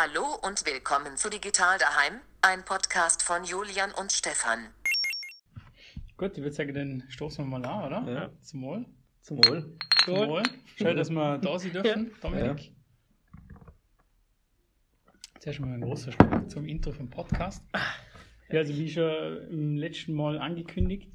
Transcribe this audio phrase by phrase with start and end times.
[0.00, 4.60] Hallo und willkommen zu Digital daheim, ein Podcast von Julian und Stefan.
[6.16, 8.12] Gut, ich würde sagen, dann stoßen wir mal an, oder?
[8.12, 8.30] Ja.
[8.40, 8.86] Zum Wohl.
[9.22, 9.76] Zum Wohl.
[10.04, 10.44] Zum Wohl.
[10.76, 12.70] Schön, dass wir da sein dürfen, Dominik.
[15.40, 17.64] Zuerst mal ein großer Schluck zum Intro vom Podcast.
[18.50, 21.10] Ja, also wie schon im letzten Mal angekündigt,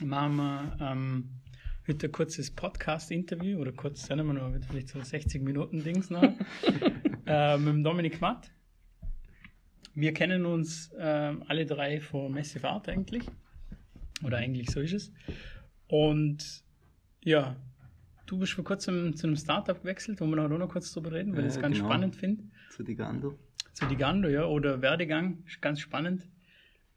[0.00, 1.40] machen wir ähm,
[1.86, 6.10] heute ein kurzes Podcast-Interview oder kurz, sagen wir noch, wird vielleicht so 60 Minuten Dings
[6.10, 6.22] noch,
[7.26, 8.50] äh, mit dem Dominik Matt.
[9.94, 13.24] Wir kennen uns ähm, alle drei von Massive Art eigentlich.
[14.24, 15.12] Oder eigentlich so ist es.
[15.88, 16.62] Und
[17.22, 17.56] ja,
[18.26, 21.32] du bist vor kurzem zu einem Startup gewechselt, wo wir noch, noch kurz drüber reden,
[21.36, 21.88] weil ich Ja, das ganz genau.
[21.88, 22.44] spannend finde.
[22.70, 23.38] Zu Digando.
[23.74, 26.28] Zu Digando, ja, oder Werdegang, ist ganz spannend.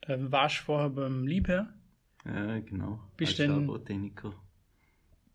[0.02, 1.74] Äh, warst vorher beim Liebherr,
[2.26, 3.00] Ja, genau.
[3.18, 4.34] Bist Als Labortechniker.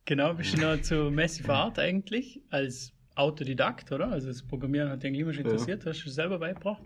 [0.05, 4.09] genau, bist du noch zu Massive Art eigentlich, als Autodidakt, oder?
[4.09, 5.51] Also das Programmieren hat dich eigentlich immer schon Ja.
[5.53, 6.83] interessiert, hast du selber beigebracht.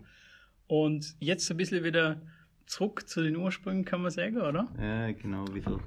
[0.67, 2.21] Und jetzt ein bisschen wieder
[2.65, 4.67] zurück zu den Ursprüngen, kann man sagen, oder?
[4.81, 5.79] Ja, genau, wieder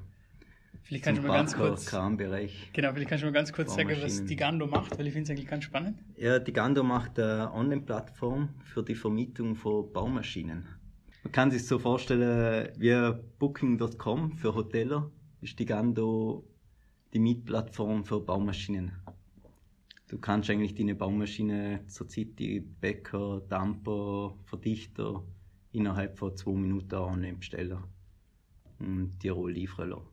[0.83, 2.69] Vielleicht kannst du mal ganz kurz, Kranbereich.
[2.73, 4.25] genau, vielleicht kannst du mal ganz kurz sagen, was.
[4.25, 5.99] Digando macht, weil ich finde es eigentlich ganz spannend.
[6.17, 10.65] Ja, Digando macht eine Online-Plattform für die Vermietung von Baumaschinen.
[11.23, 15.11] Man kann sich so vorstellen, wie Booking.com für Hoteller
[15.41, 16.43] ist Digando
[17.13, 18.93] die Mietplattform für Baumaschinen.
[20.09, 25.23] Du kannst eigentlich deine Baumaschine zurzeit die Bäcker, Damper, Verdichter
[25.71, 27.77] innerhalb von zwei Minuten online bestellen
[28.79, 30.07] und dir auch liefern lassen.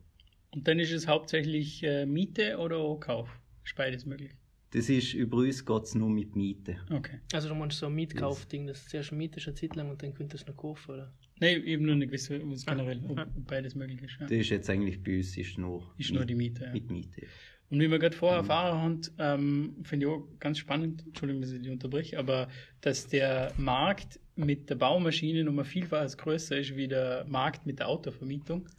[0.51, 3.27] Und dann ist es hauptsächlich äh, Miete oder auch Kauf?
[3.65, 4.31] Ist beides möglich.
[4.71, 6.77] Das ist über uns geht's nur mit Miete.
[6.91, 7.19] Okay.
[7.33, 10.43] Also du meinst so ein Mietkaufding, das zuerst mietest eine Zeit lang und dann könntest
[10.47, 11.13] du es noch kaufen, oder?
[11.39, 13.27] Nein, eben nur nicht was Ah, generell, ob, ah.
[13.47, 14.17] beides möglich ist.
[14.19, 14.27] Ja.
[14.27, 16.65] Das ist jetzt eigentlich bei uns ist nur, Ist nur die Miete.
[16.65, 16.73] Ja.
[16.73, 17.25] mit Miete.
[17.69, 18.49] Und wie wir gerade vorher Mhm.
[18.49, 22.47] erfahren haben, ähm, finde ich auch ganz spannend, Entschuldigung, dass ich die unterbreche, aber
[22.81, 27.79] dass der Markt mit der Baumaschine noch mal vielfach größer ist wie der Markt mit
[27.79, 28.69] der Autovermietung.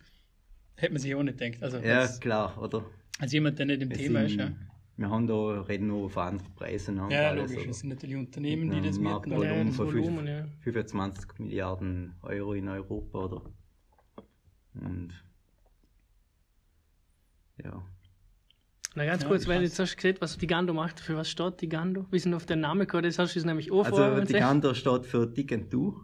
[0.76, 1.62] Hätte man sich auch nicht gedacht.
[1.62, 2.86] Also Ja, als, klar, oder?
[3.18, 4.52] als jemand, der nicht im Thema ist, ja.
[4.96, 6.98] Wir haben da, reden nur von anderen Preisen.
[6.98, 7.68] und Ja, alles, logisch.
[7.68, 9.02] Es sind natürlich Unternehmen, die das mieten.
[9.04, 10.44] Marktvolumen Ja, das von Volumen, ja.
[10.60, 13.42] 25 Milliarden Euro in Europa, oder?
[14.74, 15.10] Und
[17.62, 17.82] ja.
[18.98, 19.68] Na ganz Ja, kurz, weil krass.
[19.68, 20.98] jetzt hast du gesehen, was Digando macht.
[20.98, 22.06] Für was steht Digando?
[22.10, 24.40] Wir sind auf den Namen gekommen, das hast du uns nämlich auch vorher Also erzählt.
[24.40, 26.00] Digando steht für Dick and Do.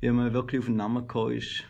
[0.00, 1.62] Wie man wirklich auf den Namen gekommen ist,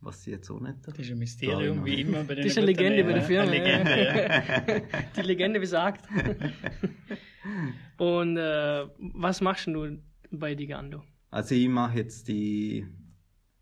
[0.00, 0.76] was sie jetzt auch nicht.
[0.84, 3.50] Das ist ein Mysterium, wie immer bei den Das ist eine Legende bei der Firma.
[3.50, 5.00] Eine Legende, ja.
[5.16, 6.04] Die Legende besagt.
[7.98, 9.98] Und äh, was machst du
[10.30, 11.02] bei Digando?
[11.30, 12.86] Also ich mache jetzt die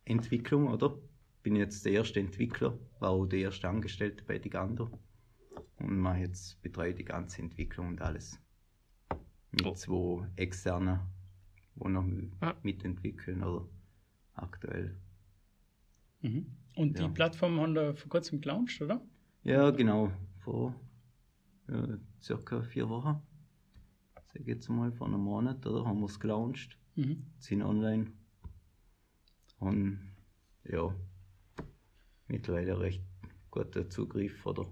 [0.04, 0.98] Entwicklung, oder?
[1.42, 4.90] Bin jetzt der erste Entwickler, war auch der erste Angestellte bei Digando.
[5.84, 8.40] Und mache jetzt, betreue die ganze Entwicklung und alles.
[9.52, 9.74] Mit Oh.
[9.74, 11.00] zwei externen,
[11.76, 12.06] die noch
[12.40, 12.54] Ah.
[12.62, 13.68] mitentwickeln, oder?
[14.34, 14.96] Aktuell.
[16.22, 16.46] Mhm.
[16.76, 17.08] Und die Ja.
[17.08, 19.00] Plattform haben da vor kurzem gelauncht, oder?
[19.42, 20.10] Ja, genau.
[20.38, 20.74] Vor
[21.68, 23.20] ja, circa vier Wochen.
[24.26, 25.84] Sag ich jetzt mal, vor einem Monat, oder?
[25.86, 26.78] Haben wir es gelauncht.
[26.96, 27.26] Mhm.
[27.38, 28.12] sind online.
[29.58, 29.98] Und
[30.64, 30.94] ja,
[32.28, 33.02] mittlerweile recht
[33.50, 34.66] guter Zugriff oder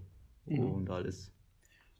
[0.46, 0.58] Mhm.
[0.60, 1.32] und alles.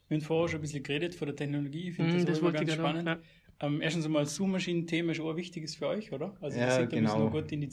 [0.08, 1.88] Wir haben vorher schon ein bisschen geredet von der Technologie.
[1.88, 3.08] Ich finde Mhm, das, das auch immer ganz spannend.
[3.08, 3.16] auch,
[3.60, 6.36] Ähm, erstens einmal, das Zoom-Maschinen-Thema ist auch ein wichtiges für euch, oder?
[6.41, 7.25] Also, Ja, das sind ein bisschen genau.
[7.26, 7.69] noch gut in die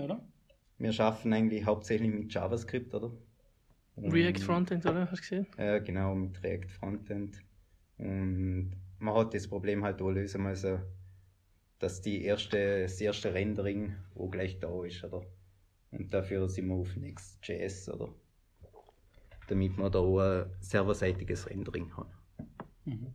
[0.00, 0.24] oder?
[0.78, 3.12] Wir schaffen eigentlich hauptsächlich mit JavaScript, oder?
[3.96, 5.10] Und- React Frontend, oder?
[5.10, 5.46] Hast du gesehen?
[5.58, 7.42] Ja, genau, mit React Frontend.
[7.98, 10.80] Und man hat das Problem halt auch lösen müssen,
[11.78, 15.26] dass die erste, das erste Rendering wo gleich da ist, oder?
[15.90, 18.14] Und dafür sind wir auf Next.js, oder?
[19.48, 22.06] Damit man da auch ein serverseitiges Rendering hat.
[22.84, 23.12] Mhm.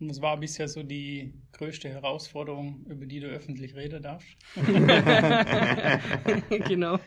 [0.00, 4.36] Und was war bisher so die größte Herausforderung, über die du öffentlich reden darfst?
[6.66, 6.98] genau.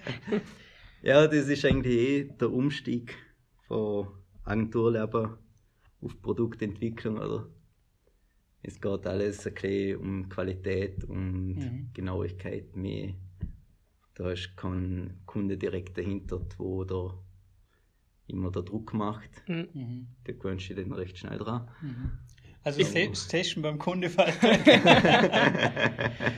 [1.02, 3.18] Ja, das ist eigentlich eh der Umstieg
[3.68, 4.08] von
[4.44, 5.38] Agenturleben
[6.02, 7.50] auf Produktentwicklung, oder?
[8.64, 11.90] Es geht alles ein bisschen um Qualität und Mhm.
[11.94, 13.14] Genauigkeit mehr.
[14.16, 17.14] Da ist kein Kunde direkt dahinter, wo da
[18.28, 19.30] immer der Druck macht.
[19.48, 19.68] Mhm.
[19.74, 20.08] Mhm.
[20.24, 21.68] Da gewöhnst du dich dann recht schnell dran.
[21.82, 22.12] Mhm.
[22.64, 24.10] Also das Testen beim Kunde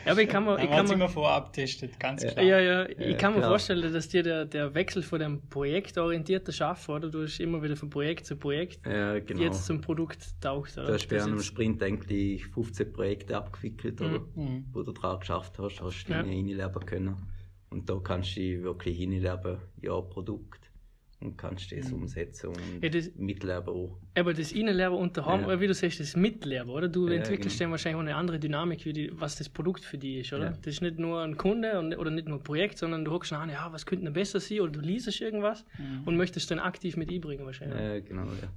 [0.06, 2.44] Ja, aber ich kann mir, ich kann hat immer mir, vorab testet, ganz klar.
[2.44, 3.51] ja, ja, ich Ja, kann mir klar.
[3.51, 7.10] vorstellen, dass dir der, der Wechsel von dem projektorientierten Schaffen, oder?
[7.10, 9.42] Du hast immer wieder von Projekt zu Projekt, Ja, genau.
[9.42, 10.88] jetzt zum Produkt taucht, oder?
[10.88, 14.19] du hast bei einem Sprint eigentlich 15 Projekte abgewickelt, oder?
[14.36, 14.66] Mhm.
[14.74, 16.24] wo du dran geschafft hast, hast du Ja.
[16.24, 17.16] hineinleben können.
[17.69, 20.67] Und da kannst du dich wirklich hineinleben, ja, Produkt.
[21.19, 23.98] Und kannst das umsetzen und Ja, das- Mittelwerber auch.
[24.16, 25.48] Aber das Innenlehrer und daheim, Ja.
[25.48, 26.88] oder wie du sagst, das Mitlehrer, oder?
[26.88, 27.66] Du Ja, entwickelst genau.
[27.66, 30.46] dann wahrscheinlich auch eine andere Dynamik, wie die, was das Produkt für dich ist, oder?
[30.46, 30.50] Ja.
[30.52, 33.34] Das ist nicht nur ein Kunde und, oder nicht nur ein Projekt, sondern du hockst
[33.34, 35.66] an, ja, was könnte denn besser sein, oder du liest irgendwas
[36.06, 37.80] und möchtest dann aktiv mit einbringen wahrscheinlich.
[37.80, 38.50] Ja, genau, ja.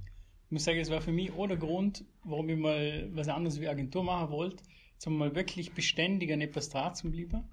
[0.45, 3.59] Ich muss sagen, es war für mich auch der Grund, warum ich mal was anderes
[3.59, 4.63] wie Agentur machen wollte,
[4.97, 7.43] zum mal wirklich beständig an etwas dran zu bleiben.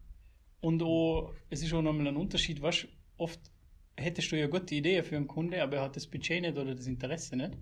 [0.60, 3.38] Und auch, es ist auch nochmal ein Unterschied, was oft
[3.98, 6.74] hättest du ja gute Ideen für einen Kunde, aber er hat das Budget nicht oder
[6.74, 7.52] das Interesse nicht.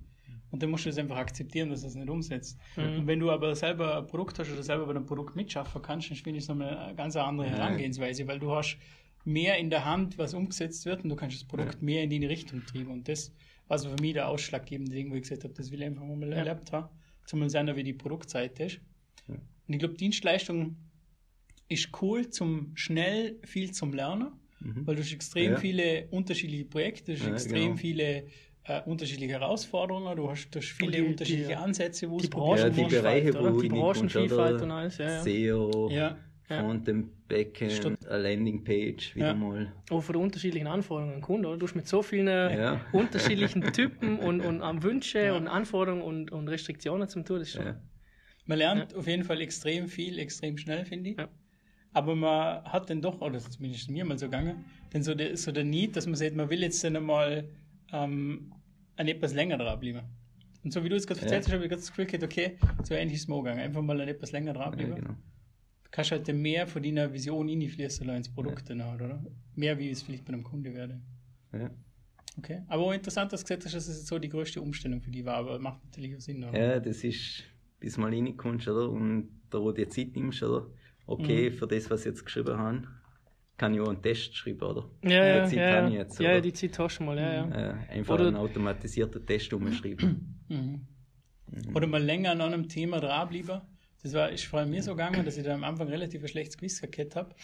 [0.51, 2.59] Und dann musst du das einfach akzeptieren, dass er es nicht umsetzt.
[2.77, 6.11] Und wenn du aber selber ein Produkt hast oder selber bei einem Produkt mitschaffen kannst,
[6.11, 8.79] dann finde ich es nochmal eine ganz andere Herangehensweise, weil du hast
[9.25, 12.25] mehr in der Hand, was umgesetzt wird und du kannst das Produkt mehr in die
[12.25, 12.93] Richtung treiben.
[12.93, 13.35] Und das
[13.67, 16.05] war so für mich der ausschlaggebende Ding, wo ich gesagt habe, das will ich einfach
[16.05, 16.89] mal erlebt haben.
[17.27, 18.81] Zumal sein, wie die Produktseite ist.
[19.27, 20.77] Und ich glaube, Dienstleistung
[21.69, 25.57] ist cool zum schnell viel zum Lernen, weil du hast extrem Ja.
[25.59, 27.77] viele unterschiedliche Projekte, du hast Ja, extrem genau.
[27.77, 28.25] viele
[28.69, 32.31] äh, unterschiedliche Herausforderungen, du hast, du hast viele die- die- unterschiedliche Ansätze, wo die es
[32.31, 33.55] Branchen- Ja, die Branchenvielfalt, Bereiche, oder?
[33.55, 35.23] wo Die Branchenvielfalt und alles, ja, ja.
[35.23, 36.19] SEO, Ja.
[36.49, 38.07] Frontend, Backend, Stimmt.
[38.09, 39.35] eine Landingpage, wieder Ja.
[39.35, 39.73] mal.
[39.91, 41.57] Auch von den unterschiedlichen Anforderungen an den Kunden, oder?
[41.59, 42.81] Du hast mit so vielen Ja.
[42.93, 47.55] unterschiedlichen Typen und, und ähm, Wünsche und Anforderungen und, und Restriktionen zum tun, das ist
[47.55, 47.67] schon.
[47.67, 47.81] Ja.
[48.47, 51.17] Man lernt auf jeden Fall extrem viel, extrem schnell, finde ich.
[51.97, 52.03] Ja.
[52.03, 55.51] Aber man hat dann doch, oder zumindest mir mal so gegangen, dann so der, so
[55.53, 57.49] der Need, dass man sagt, man will jetzt dann einmal
[57.93, 58.53] ähm,
[58.97, 60.03] an etwas länger dranbleiben.
[60.65, 62.59] Und so wie du es gerade erzählt hast, habe ich gerade das Gefühl gehabt, okay,
[62.83, 63.61] so ähnlich ist es gegangen.
[63.61, 64.95] Einfach mal an etwas länger Ja, dranbleiben.
[64.97, 65.11] genau.
[65.11, 69.25] Du kannst halt dann mehr von deiner Vision reinfließen ins Produkt dann halt, oder?
[69.55, 71.01] Mehr wie es vielleicht bei einem Kunde wäre.
[71.53, 71.71] Ja.
[72.39, 72.63] Okay.
[72.67, 75.37] Aber interessant, dass du gesagt hast, dass es so die größte Umstellung für die war,
[75.37, 76.59] aber macht natürlich auch Sinn, oder?
[76.75, 77.45] ja, das ist,
[77.81, 78.91] bis mal reinkommst, oder?
[78.91, 80.67] Und da, wo du dir Zeit nimmst, oder?
[81.07, 81.55] Okay, Mhm.
[81.55, 82.83] für das, was ich jetzt geschrieben habe,
[83.57, 84.91] kann ich auch einen Test schreiben, oder?
[85.03, 85.89] Ja, ja, Die Zeit ja, habe ja.
[85.89, 86.41] ich jetzt, ja, oder?
[86.43, 87.49] die Zeit hast du mal, ja, ja.
[87.49, 90.33] Äh, einfach Oder- einen automatisierten Test umschreiben.
[90.49, 91.75] Mhm.
[91.75, 93.61] Oder mal länger an einem Thema dranbleiben.
[94.03, 96.29] Das war, ist vor allem mir so gegangen, dass ich da am Anfang relativ ein
[96.29, 97.35] schlechtes Gewissen gehabt habe.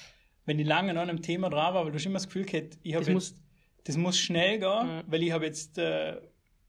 [0.44, 2.78] Wenn ich lange an einem Thema dran war, weil du hast immer das Gefühl gehabt,
[2.82, 3.42] ich habe Das jetzt,
[3.84, 5.02] das muss schnell gehen, Ja.
[5.06, 6.20] weil ich habe jetzt, äh,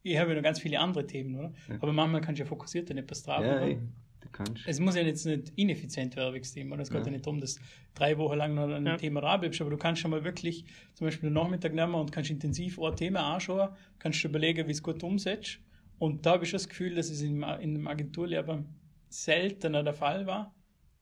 [0.04, 1.54] ich habe ja noch ganz viele andere Themen, oder?
[1.80, 3.68] Aber manchmal kannst du ja fokussiert an etwas ja, dranbleiben.
[3.70, 3.80] ey,
[4.24, 4.64] du kannst.
[4.68, 6.82] Es muss ja jetzt nicht ineffizient werden, wegen dem, oder?
[6.82, 7.06] Es geht ja.
[7.06, 7.12] Ja.
[7.12, 7.62] nicht darum, dass du
[7.94, 8.98] drei Wochen lang noch an einem Ja.
[8.98, 12.30] Thema dranbleibst, aber du kannst schon mal wirklich zum Beispiel den Nachmittag nehmen und kannst
[12.32, 15.60] intensiv ein Thema anschauen, kannst dir überlegen, wie es gut umsetzt.
[16.00, 18.64] Und da habe ich schon das Gefühl, dass es in, in dem Agenturlehrer
[19.10, 20.54] seltener der Fall war,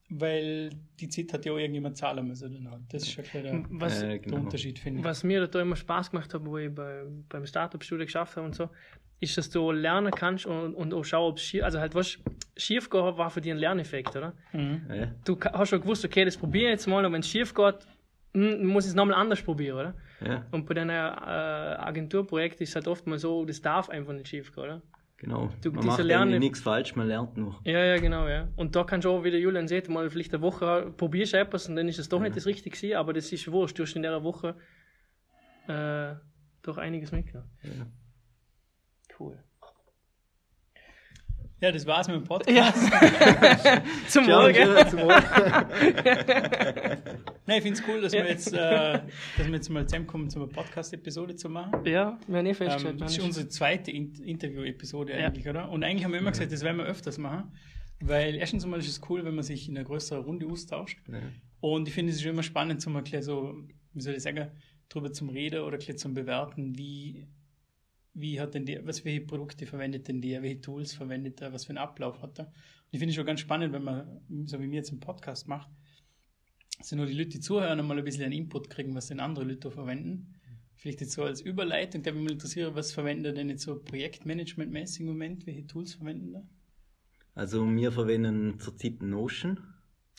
[0.09, 0.69] weil
[1.00, 2.53] die Zeit hat ja auch irgendjemand zahlen müssen.
[2.53, 2.81] Dann halt.
[2.89, 4.38] Das ist schon klar der, Was, Äh, der genau.
[4.38, 5.06] Unterschied, finde ich.
[5.06, 8.53] was mir da immer Spaß gemacht hat, wo ich bei, beim Startup-Studio geschafft habe und
[8.56, 8.69] so,
[9.21, 12.18] ist, dass du lernen kannst und, und auch schauen, ob es schief, also halt was
[12.57, 14.33] schief geht, war für dich ein Lerneffekt, oder?
[14.51, 14.81] Mhm.
[14.94, 17.53] Ja, Du hast schon gewusst, okay, das probiere ich jetzt mal und wenn es schief
[17.53, 17.75] geht,
[18.33, 19.94] hm, muss ich es nochmal anders probieren, oder?
[20.25, 24.13] ja, Und bei deinen äh, Agenturprojekten ist es halt oft mal so, das darf einfach
[24.13, 24.81] nicht schief gehen, oder?
[25.18, 25.50] genau.
[25.62, 27.59] Du- man macht Lerne- eigentlich nichts falsch, man lernt nur.
[27.63, 28.47] Ja, ja, genau, ja.
[28.56, 31.38] Und da kannst du auch, wie der Julian sagt, mal vielleicht eine Woche probierst du
[31.38, 33.83] etwas und dann ist es doch nicht das Richtige gewesen, aber das ist wurscht, du
[33.83, 34.56] hast in der Woche
[35.68, 36.15] äh,
[36.63, 37.50] doch einiges mitgenommen.
[37.63, 37.85] Ja.
[39.21, 39.44] Cool.
[41.59, 42.57] Ja, das war's mit dem Podcast.
[42.57, 42.73] Ja.
[44.07, 44.51] Zum ciao,
[44.89, 45.09] zum Wohl.
[47.45, 49.00] Nein, ich finde es cool, dass wir jetzt, äh,
[49.38, 51.85] dass wir jetzt mal zusammenkommen, so eine Podcast-Episode zu machen.
[51.85, 53.00] Ja, wir haben eh Ähm, festgestellt.
[53.01, 55.27] das ist ist- unsere zweite In Interview-Episode Ja.
[55.27, 55.69] eigentlich, oder?
[55.69, 57.51] Und eigentlich haben wir immer gesagt, das werden wir öfters machen,
[58.00, 60.97] weil erstens einmal ist es cool, wenn man sich in einer größeren Runde austauscht.
[61.07, 61.19] Ja.
[61.59, 63.54] Und ich finde es ist immer spannend, zum mal gleich so,
[63.94, 64.49] wie soll ich sagen,
[64.90, 67.28] drüber zum Reden oder gleich zum Bewerten, wie,
[68.13, 71.65] wie hat denn der, was welche Produkte verwendet denn der, welche Tools verwendet er, was
[71.65, 72.45] für einen Ablauf hat er.
[72.45, 72.53] Und
[72.91, 75.69] ich finde es schon ganz spannend, wenn man, so wie mir jetzt einen Podcast macht,
[76.81, 79.45] sind nur die Leute, die zuhören, einmal ein bisschen einen Input kriegen, was denn andere
[79.45, 80.35] Leute verwenden.
[80.75, 83.75] Vielleicht jetzt so als Überleitung, der mich mal interessiert, was verwendet er denn jetzt so
[83.75, 85.45] projektmanagement-mäßig im Moment?
[85.45, 86.44] Welche Tools verwenden da?
[87.35, 89.59] Also wir verwenden zurzeit Notion.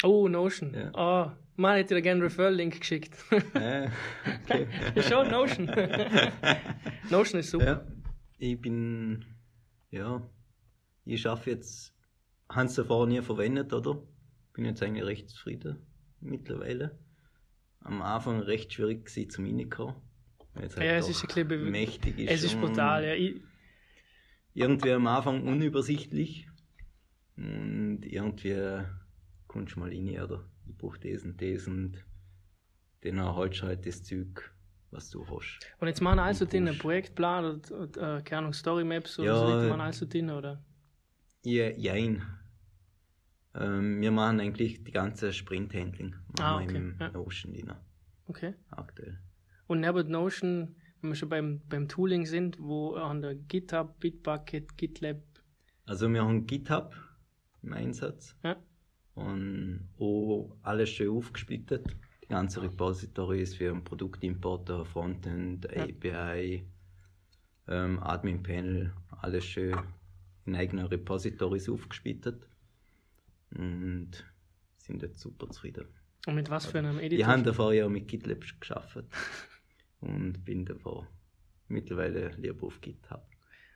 [0.04, 0.72] Oh, Notion.
[0.72, 0.92] Ja.
[0.94, 1.32] Oh,
[1.62, 3.16] man hätte dir gerne einen Referral-Link geschickt.
[3.54, 3.88] Äh,
[4.44, 4.66] okay.
[4.94, 5.66] ja, schon, Notion.
[7.10, 7.64] Notion ist super.
[7.64, 7.86] Ja,
[8.38, 9.24] ich bin,
[9.90, 10.28] ja,
[11.04, 11.94] ich schaffe jetzt,
[12.48, 14.02] Hans davor nie verwendet, oder?
[14.52, 15.78] Bin jetzt eigentlich recht zufrieden
[16.20, 16.98] mittlerweile.
[17.80, 19.94] Am Anfang recht schwierig gewesen zum Reinkommen.
[20.54, 22.30] es halt Ja, es ist ein bisschen mächtig ist.
[22.30, 23.14] Es ist brutal, ja.
[23.14, 23.40] Ich,
[24.54, 26.48] Irgendwie am Anfang unübersichtlich.
[27.36, 28.84] Und irgendwie
[29.46, 30.44] kommst du mal rein, oder?
[30.66, 32.04] Ich brauche das und das und
[33.02, 34.54] dann erhaltst du halt das Zeug,
[34.90, 35.58] was du hast.
[35.80, 36.78] und jetzt machen also Und den.
[36.78, 40.30] Projektplan oder, oder äh, keine Ahnung, Storymaps oder Ja, so, die äh, machen also den,
[40.30, 40.64] oder?
[41.44, 42.22] Ja, jein.
[43.54, 46.14] Ähm, wir machen eigentlich die ganze Sprint-Handling.
[46.40, 47.10] Ah, okay, im ja.
[47.10, 47.72] Notion drin,
[48.26, 48.54] Okay.
[48.70, 49.18] aktuell.
[49.66, 54.76] Und neben Notion wenn wir schon beim, beim Tooling sind, wo an der GitHub, Bitbucket,
[54.78, 55.20] GitLab.
[55.84, 56.94] Also wir haben GitHub
[57.62, 58.56] im Einsatz Ja.
[59.14, 61.86] Und auch alles schön aufgesplittet.
[62.24, 65.68] Die ganze Repositories für einen Produktimporter, Frontend.
[65.76, 66.64] API,
[67.68, 69.76] ähm, Admin Panel, alles schön
[70.44, 72.48] in eigenen Repositories aufgesplittet
[73.54, 74.10] und
[74.78, 75.86] sind jetzt super zufrieden.
[76.26, 77.26] Und mit was für einem Ich Editor?
[77.26, 78.98] habe davor ja mit GitLab geschafft
[80.00, 81.06] und bin davor
[81.68, 83.24] mittlerweile lieber auf GitHub.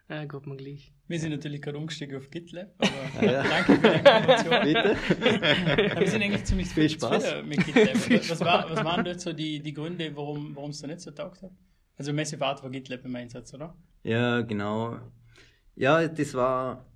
[0.09, 0.93] Ja, geht mir gleich.
[1.09, 3.43] Wir sind natürlich gerade umgestiegen auf GitLab, aber Ja, ja.
[3.43, 4.63] danke für die Information.
[4.63, 6.01] Bitte?
[6.01, 7.43] Wir sind eigentlich ziemlich Viel Spaß.
[7.45, 7.95] mit GitLab.
[8.31, 11.11] Was, war, was waren dort so die, die Gründe, warum warum es da nicht so
[11.11, 11.51] taugt hat?
[11.97, 13.77] Also Massive Art war GitLab im Einsatz, oder?
[14.05, 14.99] Ja, genau.
[15.75, 16.87] Ja, das war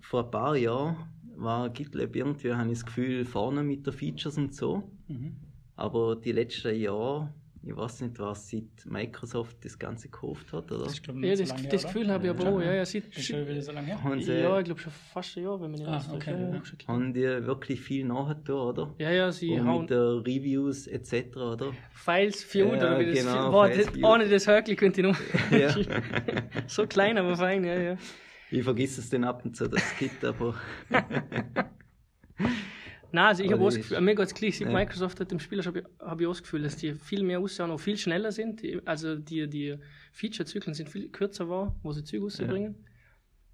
[0.00, 0.96] vor ein paar Jahren
[1.36, 4.90] war GitLab irgendwie, habe ich das Gefühl, vorne mit den Features und so.
[5.06, 5.36] Mhm.
[5.76, 10.84] Aber die letzten Jahre, ich weiß nicht, was seit Microsoft das Ganze gekauft hat, oder?
[10.84, 12.50] Das ist, glaube Ja, das, so lange das Gefühl habe ich aber Ja.
[12.50, 12.60] auch.
[12.60, 13.18] Ja, ja, sieht, oder?
[13.18, 14.02] Ist schon wieder so lange her?
[14.02, 16.54] Haben sie, ja, ich glaube schon fast ein Jahr, wenn man nicht Ah, okay, ja,
[16.54, 16.62] ja.
[16.86, 18.94] haben die wirklich viel nachgetan, oder?
[18.98, 21.72] ja, ja, sie Und hauen mit der Reviews etc., oder?
[21.94, 25.06] Files viewed, Ja, oder wie das genau, Boah, Files das, ohne das Höckli könnte ich
[25.06, 25.18] noch.
[25.50, 25.74] Ja.
[26.68, 27.96] so klein, aber fein, ja, ja.
[28.50, 30.54] Ich vergesse es dann ab und zu, dass es gibt, aber
[33.10, 34.74] Nein, also ich habe auch das Gefühl, mir geht es gleich, seit Ja.
[34.74, 37.40] Microsoft hat im Spieler habe ich, hab ich auch das Gefühl, dass die viel mehr
[37.40, 38.62] aussehen und viel schneller sind.
[38.62, 39.76] Die, also die, die
[40.12, 42.74] Feature-Zyklen sind viel kürzer war, wo sie Züge rausbringen.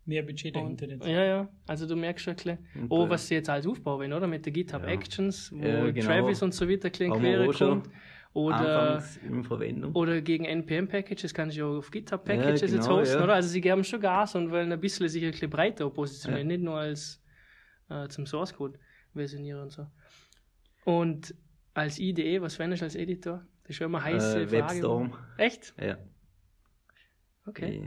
[0.07, 1.07] Mehr Budget dahinter jetzt.
[1.07, 3.67] ja, ja, also du merkst schon ein bisschen, Und, oh, äh, was sie jetzt alles
[3.67, 4.27] aufbauen, oder?
[4.27, 4.89] Mit der GitHub Ja.
[4.89, 6.07] Actions, wo Ja, genau.
[6.07, 7.91] Travis und so weiter ein Haben wir quer auch schon kommt.
[8.35, 9.93] Oder, anfangs in Verwendung.
[9.93, 13.25] oder gegen NPM-Packages kann ich auch auf GitHub-Packages Ja, jetzt genau, hosten, ja.
[13.25, 13.35] oder?
[13.35, 16.57] Also sie geben schon Gas und wollen ein bisschen sich ein bisschen breiter positionieren, Ja.
[16.57, 17.23] nicht nur als
[17.89, 18.77] äh, zum Source-Code
[19.15, 19.87] versionieren und so.
[20.85, 21.35] Und
[21.75, 23.45] als IDE, was fändest du als Editor?
[23.63, 24.53] Das ist schon immer eine heiße Äh, Frage.
[24.53, 25.15] Webstorm.
[25.39, 25.75] Echt?
[25.81, 25.97] Ja,
[27.47, 27.83] Okay.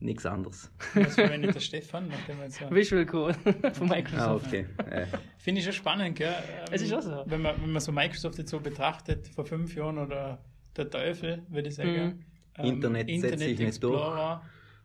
[0.00, 0.70] nichts anderes.
[0.94, 3.34] Was verwendet der Stefan, nachdem wir jetzt so Visual Code
[3.74, 4.46] von Microsoft.
[4.46, 4.66] Ah, okay.
[4.90, 5.06] Äh,
[5.38, 6.28] Finde ich schon spannend, gell?
[6.32, 7.22] Ähm, Es ist auch so.
[7.26, 10.42] Wenn man, wenn man so Microsoft jetzt so betrachtet, vor fünf Jahren oder
[10.76, 12.24] der Teufel, würde ich sagen.
[12.58, 12.64] Mhm.
[12.64, 14.42] Internet setzt sich nicht Explorer,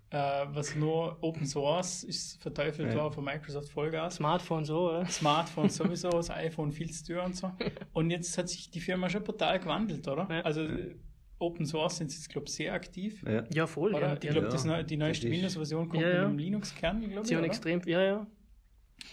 [0.10, 2.98] äh, was nur Open Source ist, verteufelt Ja.
[2.98, 4.16] war von Microsoft Vollgas.
[4.16, 5.06] Smartphone so, oder?
[5.08, 7.52] Smartphone sowieso, das iPhone viel zu teuer und so.
[7.94, 10.28] Und jetzt hat sich die Firma schon brutal gewandelt, oder?
[10.30, 10.42] Ja.
[10.42, 10.66] Also
[11.40, 13.24] Open Source sind sie jetzt, glaube ich, sehr aktiv.
[13.28, 13.44] ja.
[13.54, 13.94] Ja, voll.
[13.94, 14.08] Oder?
[14.08, 16.16] Ja, ich die, glaube, Ja, die neueste Windows-Version kommt Ja, ja.
[16.22, 17.28] mit einem Linux-Kern, glaube ich.
[17.28, 17.48] sie haben Oder?
[17.48, 18.28] extrem, ja, ja.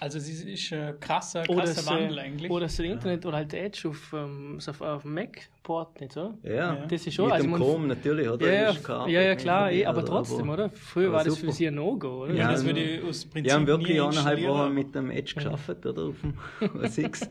[0.00, 2.50] Also es ist, ein krasser, Oder krasser das, Wandel äh, eigentlich.
[2.50, 6.36] Oder das Internet oder halt Edge auf, ähm, auf, auf dem Mac-Port nicht, so?
[6.42, 6.84] Ja.
[6.86, 8.46] Das ist schon, mit also dem Chrome natürlich, oder?
[8.52, 8.72] Ja,
[9.06, 10.68] ja, ja, klar, eh, aber trotzdem, oder?
[10.70, 11.46] Früher war das super.
[11.46, 12.32] für sie ein No-Go, oder?
[12.34, 14.42] ja, Ja, das würde ich aus Prinzip Die haben wirklich eineinhalb.
[14.42, 16.02] Wochen mit dem Edge geschafft, oder?
[16.08, 16.34] Auf dem
[17.04, 17.28] X.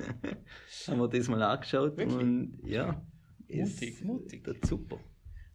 [0.88, 2.18] haben wir das mal angeschaut Wirklich?
[2.18, 3.02] und ja.
[3.48, 4.44] ist- Mutig, mutig.
[4.46, 5.00] Das ist super.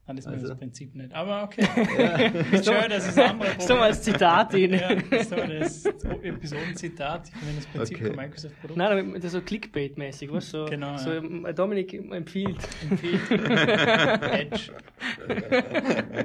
[0.08, 1.12] Nein, das ist Also- das Prinzip nicht.
[1.12, 1.60] Aber okay.
[2.52, 4.72] Ist schön, dass es andere Das ist doch mal als Zitat rein.
[4.72, 7.28] Ja, das ist das Episodenzitat.
[7.28, 8.06] Ich meine, das Prinzip Okay.
[8.06, 8.78] von Microsoft-Produkt.
[8.78, 10.40] Nein, das ist so Clickbait-mäßig?
[10.40, 11.52] So, Genau, so ja.
[11.52, 12.56] Dominik empfiehlt.
[12.90, 13.20] empfiehlt.
[13.30, 14.72] Edge.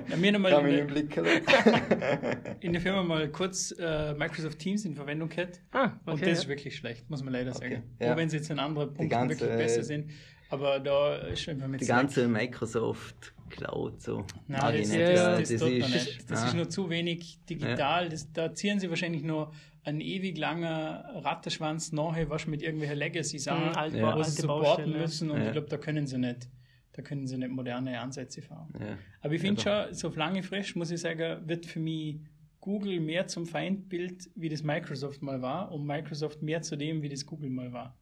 [0.10, 1.18] Ja, mir nochmal in, der- Blick
[2.62, 5.60] in der Firma mal kurz äh, Microsoft Teams in Verwendung gehabt.
[5.72, 6.30] Ah, Und okay.
[6.30, 6.50] das ist ja.
[6.50, 7.84] wirklich schlecht, muss man leider sagen.
[8.00, 8.14] ja.
[8.14, 10.12] Auch wenn sie jetzt in anderen Punkten ganze, wirklich besser äh, sind.
[10.50, 14.26] Aber da ist einfach mit Die ganze Microsoft Cloud so.
[14.48, 15.00] Nein, mag ich das, nicht.
[15.00, 16.32] ja, das, das, man ist- nicht.
[16.32, 16.48] das ah.
[16.48, 18.10] ist nur zu wenig digital.
[18.10, 19.52] Das, da ziehen sie wahrscheinlich nur
[19.84, 24.08] einen ewig langen Rattenschwanz nachher, was mit irgendwelchen Legacy-Sachen, Mhm, alte Ja.
[24.12, 25.30] Sie alte supporten müssen.
[25.32, 25.46] Und Ja.
[25.48, 26.50] ich glaube, da können sie nicht.
[26.94, 28.72] Da können sie nicht moderne Ansätze fahren.
[28.80, 28.98] Ja.
[29.22, 32.20] Aber ich finde Ja, schon, so auf lange Frist, muss ich sagen, wird für mich
[32.60, 37.10] Google mehr zum Feindbild, wie das Microsoft mal war, und Microsoft mehr zu dem, wie
[37.10, 37.98] das Google mal war.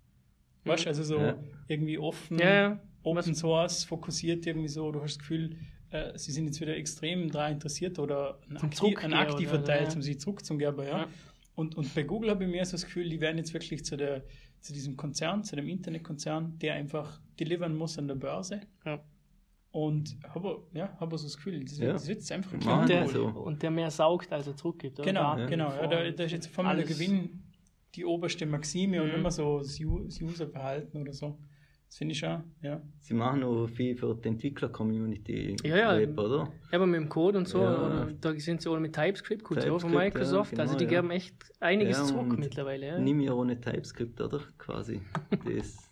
[0.66, 1.40] Weißt du, also so Ja.
[1.68, 2.80] irgendwie offen, Ja, ja.
[3.04, 5.58] Open Source, fokussiert irgendwie so, du hast das Gefühl,
[5.90, 9.54] äh, sie sind jetzt wieder extrem daran interessiert oder ein, Zum aktiv, Zurückgehen ein aktiver
[9.56, 9.90] oder- Teil, ja.
[9.90, 11.00] zum sie zurückzugeben, ja.
[11.00, 11.08] Ja.
[11.56, 13.98] Und, und bei Google habe ich mehr so das Gefühl, die werden jetzt wirklich zu,
[13.98, 14.24] der,
[14.62, 18.62] zu diesem Konzern, zu dem Internetkonzern, der einfach delivern muss an der Börse.
[18.86, 19.04] Ja.
[19.72, 21.94] Und habe ja, habe so das Gefühl, das, Ja.
[21.94, 23.26] das wird jetzt einfach ein Und Ja, der, so.
[23.26, 25.00] und der mehr saugt, als er zurückgibt.
[25.00, 25.08] Oder?
[25.08, 25.70] Genau, Daten genau.
[25.70, 27.44] Ja, vor- da, da ist jetzt auf einmal der Gewinn
[27.96, 29.16] die oberste Maxime und Mhm.
[29.16, 31.38] immer so das Userverhalten oder so.
[31.92, 32.82] Das finde ich schon, ja.
[33.02, 35.98] Sie machen auch viel für die Entwickler-Community Ja, ja.
[36.00, 36.48] Web, oder?
[36.72, 38.08] Ja, aber mit dem Code und so, Ja.
[38.22, 41.02] da sind sie alle mit TypeScript, Kultur von TypeScript, Microsoft, ja, also genau, die ja.
[41.02, 42.88] geben echt einiges Ja, zurück mittlerweile.
[42.88, 42.98] Ja.
[42.98, 44.40] Nimm ja ohne TypeScript, oder?
[44.58, 45.02] Quasi.
[45.46, 45.90] Das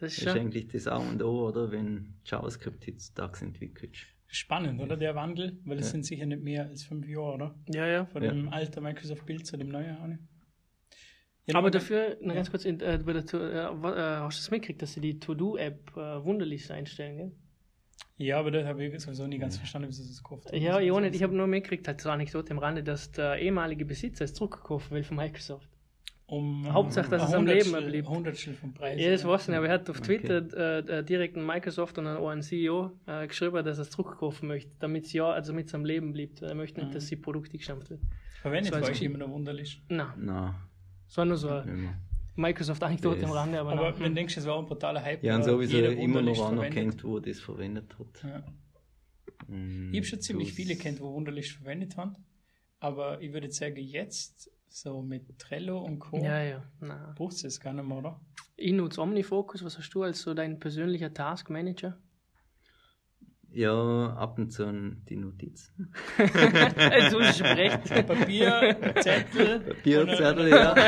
[0.00, 1.70] Das ist ist schon, eigentlich das A und O, oder?
[1.70, 3.96] Wenn JavaScript heutzutage entwickelt.
[4.26, 4.96] Spannend, oder?
[4.96, 5.92] Der Wandel, weil es Ja.
[5.92, 7.54] sind sicher nicht mehr als fünf Jahre, oder?
[7.68, 8.06] ja, ja.
[8.06, 8.32] Von Ja.
[8.32, 9.96] dem alten Microsoft-Bild zu dem neuen.
[9.98, 10.20] auch nicht.
[11.52, 13.70] Ja, Aber dafür, noch ganz kurz, in, äh, bei der, To- äh, äh,
[14.20, 17.32] hast du das mitgekriegt, dass sie die To-Do-App äh, wunderlich einstellen, gell?
[18.16, 20.60] Ja, aber das habe ich sowieso nie ganz verstanden, wie sie das gekauft haben.
[20.60, 21.14] Ja, ich, auch nicht.
[21.14, 24.34] ich habe nur mitgekriegt, halt so eine Anekdote am Rande, dass der ehemalige Besitzer es
[24.34, 25.68] zurückgekauft will von Microsoft.
[26.26, 28.08] Um, Hauptsache, dass es am Leben bleibt.
[28.08, 29.00] Hundertstel vom Preis.
[29.00, 29.28] Ja, das ja.
[29.28, 30.46] weiß ich nicht, aber er hat auf Twitter
[30.86, 34.46] äh, äh, direkt an Microsoft und an an CEO äh, geschrieben, dass er es zurückkaufen
[34.46, 36.40] möchte, damit es ja, also es am Leben bleibt.
[36.42, 38.00] Er möchte nicht, dass die Produkte gestampft wird.
[38.42, 39.08] Verwendet So als war ich Chip.
[39.08, 39.82] immer noch wunderlich.
[39.88, 40.54] Na, Nein,
[41.10, 41.98] es war nur so eine.
[42.36, 45.22] Microsoft-Anekdote am Das- Rande, aber, Aber du denkst, es war ein brutaler Hype.
[45.22, 48.22] Ja, und war sowieso jeder immer noch anerkennt, wo das verwendet hat.
[48.24, 48.42] Ja.
[49.48, 52.16] Mm, Ich habe schon ziemlich viele kennt, wo wunderlich verwendet haben.
[52.78, 56.22] Aber ich würde sagen, jetzt so mit Trello und Co.
[56.22, 57.12] ja, ja, na.
[57.16, 58.20] braucht es das gar nicht mehr, oder?
[58.56, 61.98] Ich nutze Omnifocus, was hast du als so dein persönlicher Taskmanager?
[63.52, 64.64] Ja, ab und zu
[65.08, 65.92] die Notizen.
[66.16, 68.06] Also, du hast recht.
[68.06, 69.74] Papier, Zettel.
[70.50, 70.74] Ja.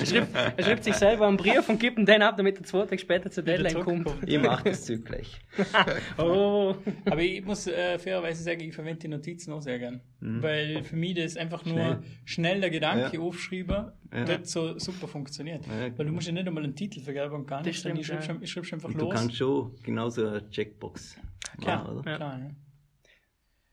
[0.00, 2.64] Er schreibt, er schreibt sich selber einen Brief und gibt ihn dann ab, damit er
[2.64, 4.08] zwei Tage später zur Deadline kommt.
[4.26, 5.38] Ich mache das Zeug gleich.
[6.18, 6.74] Oh,
[7.04, 10.00] Aber ich muss äh, fairerweise sagen, ich verwende die Notizen auch sehr gern.
[10.20, 11.98] Weil für mich das einfach nur Schnell.
[12.24, 13.22] schnell der Gedanke Ja.
[13.22, 14.24] aufschreiben, Ja.
[14.24, 15.64] das so super funktioniert.
[15.66, 17.82] Ja, Weil du musst ja nicht einmal einen Titel vergeben und gar Das nichts.
[17.82, 18.34] sondern Ich stimmt, schreibe ja.
[18.36, 19.14] schon, ich schreib schon einfach Und du los.
[19.14, 21.16] kannst schon genauso eine Checkbox
[21.60, 22.10] Klar, oder?
[22.10, 22.16] Ja.
[22.16, 22.50] klar, ja.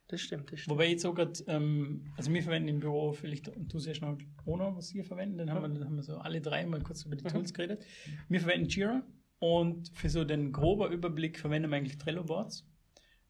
[0.07, 0.73] das stimmt, das stimmt.
[0.75, 4.57] Wobei jetzt sogar, ähm, also wir verwenden im Büro vielleicht, und du siehst noch auch
[4.57, 7.03] noch, was wir verwenden, dann haben wir, dann haben wir so alle drei mal kurz
[7.03, 7.29] über die Mhm.
[7.29, 7.85] Tools geredet.
[8.29, 9.03] Wir verwenden Jira
[9.39, 12.65] und für so den groben Überblick verwenden wir eigentlich Trello Boards.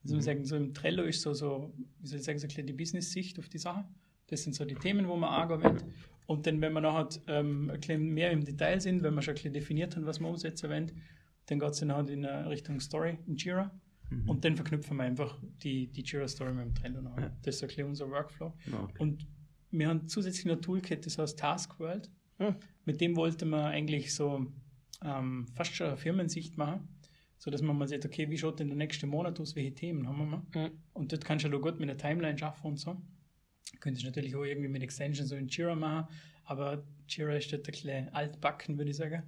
[0.04, 0.20] Also Mhm.
[0.20, 2.68] wir sagen, so im Trello ist so, so wie soll ich sagen, so ein bisschen
[2.68, 3.86] die Business-Sicht auf die Sache.
[4.28, 5.78] Das sind so die Themen, wo man will.
[6.28, 9.32] Und dann, wenn wir nachher ähm, ein bisschen mehr im Detail sind, wenn wir schon
[9.32, 10.92] ein bisschen definiert haben, was wir umsetzen wollen,
[11.46, 13.72] dann geht es dann halt in Richtung Story in Jira.
[14.10, 14.30] Mhm.
[14.30, 17.02] Und dann verknüpfen wir einfach die, die Jira-Story mit dem Trello.
[17.18, 17.32] Ja.
[17.42, 18.54] Das ist so ein bisschen unser Workflow.
[18.72, 18.96] Ja, okay.
[19.00, 19.28] Und
[19.72, 22.10] wir haben zusätzlich noch ein Toolkit, das heißt Task World.
[22.38, 22.56] Hm.
[22.86, 24.46] Mit dem wollten wir eigentlich so
[25.04, 26.88] ähm, fast schon eine Firmensicht machen,
[27.38, 30.18] sodass man mal sieht, okay, wie schaut denn der nächste Monat aus, welche Themen haben
[30.18, 30.42] wir mal.
[30.54, 30.72] Hm.
[30.94, 33.02] Und dort kannst du ja gut mit einer Timeline schaffen und so.
[33.80, 36.08] Könntest du natürlich auch irgendwie mit Extensions so in Jira machen,
[36.46, 39.24] aber Jira ist dort ein bisschen altbacken, würde ich sagen.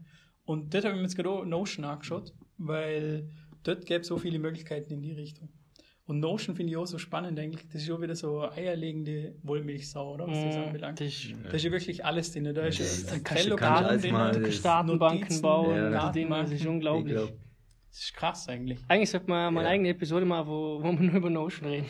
[0.45, 3.29] Und dort habe ich mir jetzt gerade auch Notion angeschaut, weil
[3.63, 5.49] dort gäbe es so viele Möglichkeiten in die Richtung.
[6.05, 7.67] Und Notion finde ich auch so spannend eigentlich.
[7.71, 10.27] Das ist auch wieder so eine eierlegende Wollmilchsau, oder?
[10.27, 10.99] Was das Mm, anbelangt.
[10.99, 12.45] das ist Da ist ja wirklich alles drin.
[12.51, 14.15] Da ist das- ein kannst du- kannst du drin.
[14.15, 17.13] Das das- Datenbanken bauen, ja, Dinge, das ist unglaublich.
[17.15, 17.37] Ich glaub,
[17.91, 18.79] ist krass eigentlich.
[18.87, 19.73] Eigentlich sollte man mal eine Ja.
[19.73, 21.85] eigene Episode machen, wo, wo wir nur über Notion reden.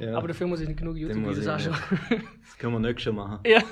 [0.00, 1.76] ja, Aber dafür muss ich nicht genug YouTube-Videos ich anschauen.
[2.44, 3.38] das können wir nicht schon machen.
[3.46, 3.62] ja.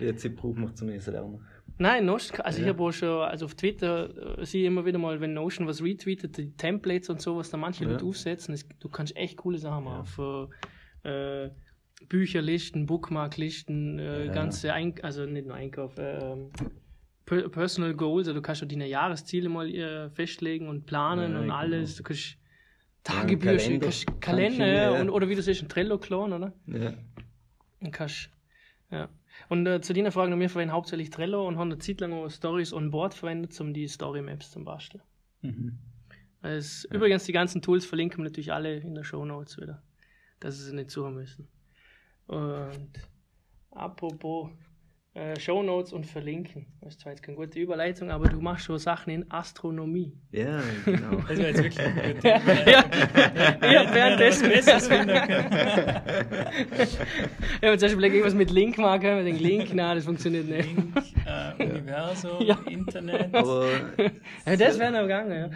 [0.00, 1.40] Jetzt ich brauche noch zum Lesen lernen.
[1.82, 2.72] Nein, Notion, also ich Ja.
[2.72, 5.82] habe auch schon, also auf Twitter äh, sehe ich immer wieder mal, wenn Notion was
[5.82, 7.90] retweetet, die Templates und so, was da manche Ja.
[7.90, 10.04] Leute aufsetzen, es, du kannst echt coole Sachen machen.
[10.04, 10.04] Ja.
[10.04, 10.50] Für
[11.04, 11.50] äh,
[12.08, 14.32] Bücherlisten, Bookmarklisten, äh, Ja.
[14.32, 16.36] ganze, Ein also nicht nur Einkauf, äh,
[17.24, 21.38] Per Personal Goals, also du kannst schon deine Jahresziele mal äh, festlegen und planen Ja,
[21.38, 21.54] und genau.
[21.54, 21.96] alles.
[21.96, 23.86] Du kannst Ja, Tagebücher, Kalender.
[23.86, 25.00] kannst Kannst Kalender, ja, ja.
[25.00, 26.52] und, oder wie du siehst, ein Trello-Clone, oder?
[26.66, 26.92] Ja.
[27.80, 28.30] Und kannst,
[28.90, 29.08] ja.
[29.48, 32.12] Und äh, zu deiner Frage, noch, wir verwenden hauptsächlich Trello und haben eine Zeit lang
[32.12, 35.02] auch Stories on Board verwendet, um die Story-Maps zum Basteln.
[35.42, 35.78] Mhm.
[36.42, 39.82] Es, Übrigens, die ganzen Tools verlinken wir natürlich alle in der Show Notes wieder,
[40.40, 41.48] dass sie sie nicht suchen müssen.
[42.26, 42.90] Und
[43.70, 44.50] apropos
[45.14, 48.64] äh, Show Notes und verlinken, das ist zwar jetzt keine gute Überleitung, aber du machst
[48.64, 50.12] schon Sachen in Astronomie.
[50.30, 51.16] ja, genau.
[51.28, 52.28] Das wäre jetzt wirklich eine gute
[52.70, 52.84] ja,
[53.70, 55.50] ich hab währenddessen Besseres finden können.
[57.60, 60.68] Ja, wenn zum Beispiel irgendwas mit Link machen, wir denken Link, nein, das funktioniert nicht.
[60.74, 60.96] Link,
[61.26, 62.58] äh, Universum, Ja.
[62.68, 63.34] Internet.
[63.34, 63.68] Aber
[64.46, 65.50] Ja, das wäre noch gegangen, ja.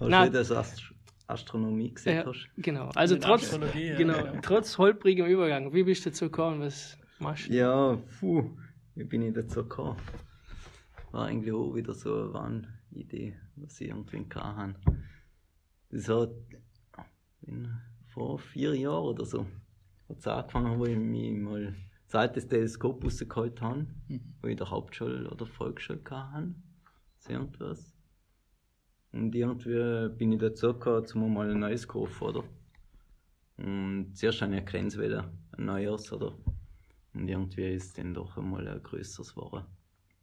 [0.00, 0.32] hast Nein.
[0.32, 0.94] du das Astro
[1.28, 2.48] Astronomie gesehen Ja, hast?
[2.56, 2.88] genau.
[2.94, 4.32] Also Mit trotz, ja, genau, ja.
[4.40, 7.52] trotz holprigem Übergang, wie bist du dazu gekommen, was machst du?
[7.52, 8.50] Ja, puh,
[8.98, 9.96] wie bin ich dazu gekommen?
[11.12, 14.74] War eigentlich auch wieder so eine Idee, was ich irgendwie hatte.
[15.90, 16.30] Das hat
[18.08, 19.46] vor vier Jahren oder so
[20.08, 23.86] hat es angefangen, wo ich mich mal das alte Teleskop rausgeholt habe,
[24.40, 26.54] wo ich in der Hauptschule oder Volksschule hatte.
[27.18, 27.94] So irgendwas.
[29.12, 32.44] Und irgendwie bin ich dazu gekommen, zum mal ein neues kaufen, oder?
[33.58, 36.36] Und zuerst eine Grenzwelle, ein neues, oder?
[37.18, 39.66] Und irgendwie ist dann doch einmal ein größeres geworden.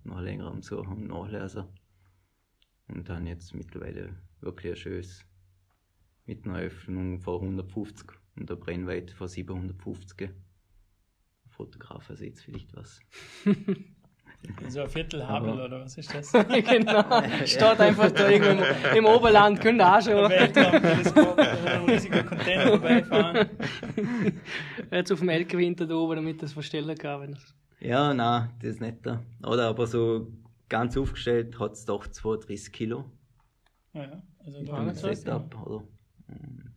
[0.06, 1.66] Noch länger am Suchen und Nachlesen.
[2.88, 5.26] Und dann jetzt mittlerweile wirklich ein schönes
[6.26, 10.30] mit einer Öffnung von 150 und der Brennweite von 750.
[11.50, 13.02] Fotografen sieht vielleicht was.
[14.70, 16.32] So ein Viertel Hubble Aber- oder was ist das?
[16.48, 17.04] genau.
[17.46, 20.32] Steht einfach da irgendwo im, im Oberland, könnt ihr auch schon.
[20.32, 23.50] Ein riesiger Container vorbeifahren.
[24.92, 27.22] Jetzt auf dem LKW hinter da oben, damit das verstellen kann.
[27.22, 29.22] Wenn das Ja, nein, das ist nicht da.
[29.44, 30.28] Oder aber so
[30.70, 33.06] ganz aufgestellt hat es doch 32 Kilo.
[33.94, 34.22] Ja.
[34.40, 35.84] Also da Setup, oder?
[36.28, 36.74] Und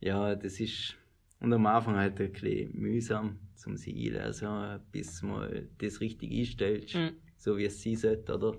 [0.00, 0.96] Ja, das ist
[1.40, 4.46] und am Anfang halt ein bisschen mühsam zum Seilen, also
[4.92, 7.10] bis mal das richtig einstellst, Mhm.
[7.36, 8.54] so wie es sein sollte, oder?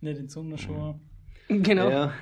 [0.00, 0.98] Nicht in Sonnenschuhe.
[1.48, 1.90] Genau.
[1.90, 2.12] Ja,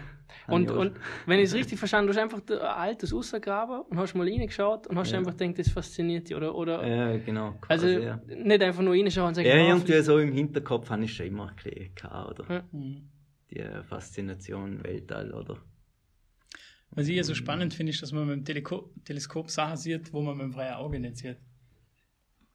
[0.46, 0.92] Und, und
[1.26, 4.26] wenn ich es richtig verstanden habe, du hast einfach ein altes rausgegraben und hast mal
[4.28, 5.18] reingeschaut und hast Ja.
[5.18, 6.36] einfach gedacht, das fasziniert dich.
[6.36, 7.54] Oder, oder Ja, genau.
[7.68, 8.20] also quasi, ja.
[8.26, 11.26] nicht einfach nur reinschauen und sagen, Ja, ah, irgendwie so im Hinterkopf habe ich schon
[11.26, 12.64] immer ein bisschen gehabt, oder?
[12.72, 13.08] Mhm.
[13.50, 15.56] Die Faszination Weltall, oder?
[16.90, 20.12] Was ich ja so spannend finde, ist, dass man mit dem Teleko Teleskop Sachen sieht,
[20.12, 21.36] wo man mit dem freien Auge nicht sieht.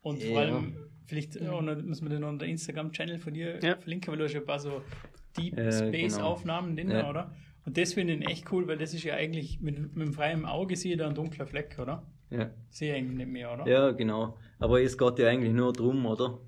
[0.01, 0.41] Und vor Ja.
[0.41, 3.77] allem, vielleicht äh, und dann muss man den unter Instagram-Channel von dir Ja.
[3.77, 4.81] verlinken, weil du hast ja ein paar so
[5.37, 7.09] Deep Ja, Space-Aufnahmen drin, Ja.
[7.09, 7.33] oder?
[7.65, 10.45] Und das finde ich echt cool, weil das ist ja eigentlich, mit, mit dem freien
[10.45, 12.05] Auge sehe ich da einen dunklen Fleck, oder?
[12.29, 12.51] Ja.
[12.69, 13.67] Sehe ich eigentlich nicht mehr, oder?
[13.67, 14.37] ja, genau.
[14.59, 16.39] Aber es geht ja eigentlich nur darum, oder?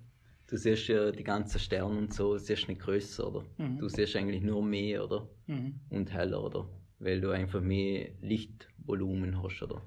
[0.48, 3.46] Du siehst ja die ganzen Sterne und so, siehst nicht größer, oder?
[3.58, 3.78] Mhm.
[3.78, 5.28] Du siehst eigentlich nur mehr, oder?
[5.48, 5.80] Mhm.
[5.90, 6.68] Und heller, oder?
[7.00, 9.82] Weil du einfach mehr Lichtvolumen hast, oder?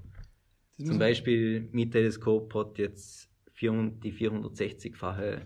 [0.77, 5.41] Das Zum Beispiel, mein Teleskop hat jetzt 400, die 460-fache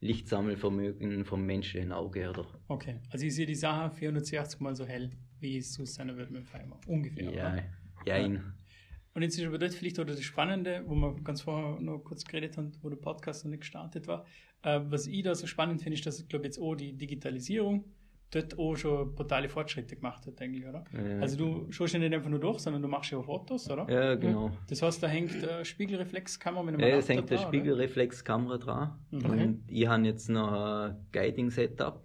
[0.00, 2.46] Lichtsammelvermögen vom menschlichen Auge, oder?
[2.68, 6.30] Okay, also ich sehe die Sache 480 mal so hell, wie es sonst sein wird
[6.30, 6.88] mit dem Auge.
[6.88, 7.62] Ungefähr, Ja, oder?
[8.06, 8.40] ja.
[9.14, 12.24] Und jetzt ist aber dort vielleicht oder das Spannende, wo wir ganz vorher noch kurz
[12.24, 14.26] geredet haben, wo der Podcast noch nicht gestartet war.
[14.62, 17.84] Äh, was ich da so spannend finde, ist, dass, glaube jetzt auch die Digitalisierung
[18.30, 20.84] dort auch schon brutale Fortschritte gemacht hat, eigentlich, oder?
[20.92, 21.20] Ja.
[21.20, 23.88] Also du schaust ja nicht einfach nur durch, sondern du machst ja auch Fotos, oder?
[23.90, 24.50] Ja, genau.
[24.68, 27.40] Das heißt, da hängt eine Spiegelreflexkamera mit einem Ja, es hängt eine?
[27.40, 28.98] Spiegelreflexkamera dran.
[29.10, 29.24] Mhm.
[29.24, 32.02] Und ich habe jetzt noch ein Guiding-Setup,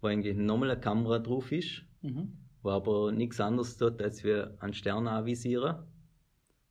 [0.00, 2.36] wo eigentlich nochmal eine Kamera drauf ist, Mhm.
[2.62, 5.86] wo aber nichts anderes tut, als wir einen Stern anvisieren.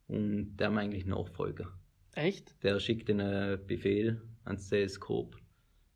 [0.08, 1.67] Und der mir eigentlich nachfolgen.
[2.13, 2.62] Echt?
[2.63, 5.36] Der schickt einen Befehl ans Teleskop.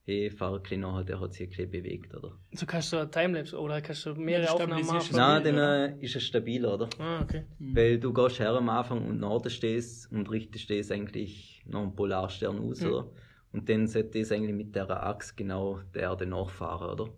[0.10, 2.32] Hey, fahr ein bisschen nachher, der hat sich ein bisschen bewegt, oder?
[2.54, 5.16] So kannst du ein Timelapse oder kannst du mehrere Aufnahmen machen.
[5.18, 6.90] Nein, dann ist es stabiler, oder?
[6.98, 7.44] Ah, okay.
[7.60, 7.76] Mhm.
[7.76, 11.94] Weil du gehst her am Anfang und Norden stehst und richtest stehst eigentlich noch einen
[11.94, 12.88] Polarstern aus, Mhm.
[12.88, 13.12] oder?
[13.52, 17.14] Und dann sollte das eigentlich mit der Achse genau der Erde nachfahren, oder?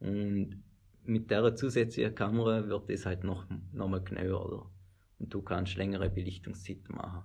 [0.00, 0.62] Und
[1.04, 4.70] mit der zusätzlichen Kamera wird das halt noch, noch mal genauer, oder?
[5.18, 7.22] Und du kannst längere Belichtungszeiten machen.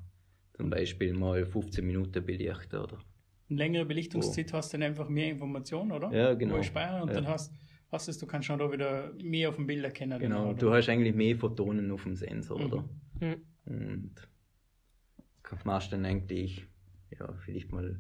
[0.54, 3.00] Zum Beispiel mal 15 Minuten belichten, oder?
[3.50, 6.12] Eine längere Belichtungszeit hast du dann einfach mehr Informationen, oder?
[6.12, 6.56] Ja, genau.
[6.56, 7.16] Wo ich speichere und Ja.
[7.16, 7.54] dann hast,
[7.92, 10.20] hast es, du kannst schon da wieder mehr auf dem Bild erkennen.
[10.20, 10.60] Genau, oder?
[10.60, 12.66] du hast eigentlich mehr Photonen auf dem Sensor, Mhm.
[12.66, 12.90] oder?
[13.22, 13.46] Mhm.
[13.66, 14.28] Und
[15.68, 16.66] machst dann eigentlich,
[17.20, 18.00] ja, vielleicht mal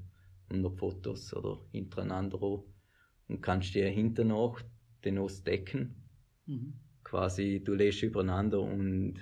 [0.49, 2.65] 100 Fotos oder hintereinander auch
[3.27, 4.59] und kannst dir hinter noch
[5.03, 6.09] den ausdecken.
[6.45, 6.73] Mhm.
[7.03, 9.19] Quasi, du lässt übereinander und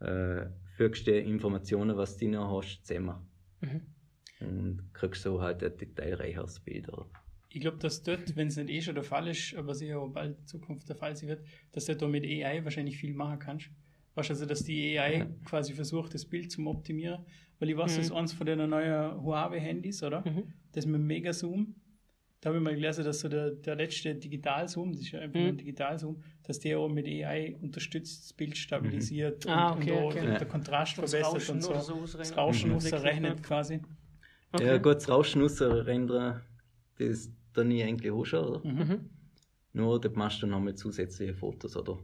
[0.00, 0.46] äh,
[0.76, 3.26] fügst dir Informationen, was du noch hast, zusammen.
[3.60, 3.91] Mhm.
[4.46, 6.88] Und kriegst so halt ein detailreicheres Bild.
[7.48, 10.08] Ich glaube, dass dort, wenn es nicht eh schon der Fall ist, aber sicher auch
[10.08, 13.38] bald in Zukunft der Fall sein wird, dass du da mit AI wahrscheinlich viel machen
[13.38, 13.70] kannst.
[14.14, 17.24] Weißt du, also, dass die AI quasi versucht, das Bild zu optimieren.
[17.58, 17.96] Weil ich weiß, Mhm.
[17.96, 20.26] das ist eins von den neuen Huawei-Handys, oder?
[20.28, 20.52] Mhm.
[20.72, 21.74] Das mit Megazoom.
[22.40, 25.36] Da habe ich mal gelesen, dass so der, der letzte Digitalzoom, das ist ja einfach
[25.36, 25.42] Mhm.
[25.42, 29.92] nur ein Digitalzoom, dass der auch mit AI unterstützt, das Bild stabilisiert und, Ah, okay,
[29.92, 30.20] und auch okay.
[30.22, 30.38] der, Ja.
[30.38, 32.06] der Kontrast Das verbessert Rauschen und so.
[32.18, 32.76] Das Rauschen Mhm.
[32.76, 33.80] ausrechnet quasi.
[34.52, 34.66] Okay.
[34.66, 36.42] Ja, gut, das Rauschen rausrendern,
[36.98, 38.66] das dann ich eigentlich auch schon, oder?
[38.66, 38.78] Mhm.
[38.78, 39.10] Mhm.
[39.74, 41.98] Nur, da machst du nochmal zusätzliche Fotos, oder?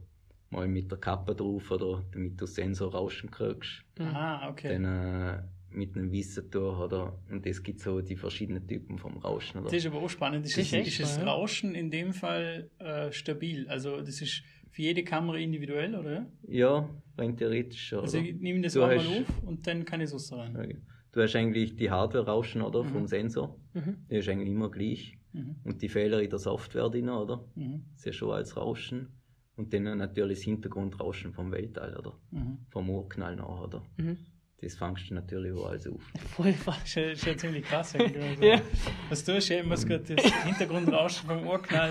[0.50, 3.84] Mal mit der Kappe drauf, oder damit du Sensor Rauschen kriegst.
[3.98, 4.04] Mhm.
[4.06, 4.68] Ah, okay.
[4.80, 7.18] Dann äh, mit einem Wissen durch, oder?
[7.30, 9.70] Und es gibt so die verschiedenen Typen vom Rauschen, oder?
[9.70, 10.46] Das ist aber auch spannend.
[10.46, 11.20] Ist, Das das, ist das.
[11.20, 13.68] Rauschen in dem Fall äh, stabil?
[13.68, 16.26] Also das ist für jede Kamera individuell, oder?
[16.46, 18.02] Ja, rein theoretisch, oder?
[18.04, 20.54] Also ich nehme das Du einmal hast- auf und dann kann ich es raus rein.
[20.54, 20.76] Ja,
[21.12, 22.82] Du hast eigentlich die Hardware-Rauschen, oder?
[22.84, 22.88] Mhm.
[22.88, 23.56] Vom Sensor.
[23.74, 23.96] Mhm.
[24.10, 25.18] Die ist eigentlich immer gleich.
[25.32, 25.56] Mhm.
[25.64, 27.44] Und die Fehler in der Software drin, oder?
[27.54, 27.84] Mhm.
[27.92, 29.08] Das ist ja schon als Rauschen.
[29.56, 32.14] Und dann natürlich das Hintergrundrauschen vom Weltall, oder?
[32.30, 32.58] Mhm.
[32.70, 33.82] Vom Urknall nach, oder?
[33.96, 34.18] Mhm.
[34.60, 36.02] Das fangst du natürlich auch alles auf.
[36.36, 36.94] Voll falsch.
[36.94, 38.22] Das ist ja- ist ja ziemlich krass eigentlich.
[38.24, 38.60] Also, Ja.
[39.08, 41.90] Was du hast, ja, ich muss gerade das Hintergrundrauschen vom Urknall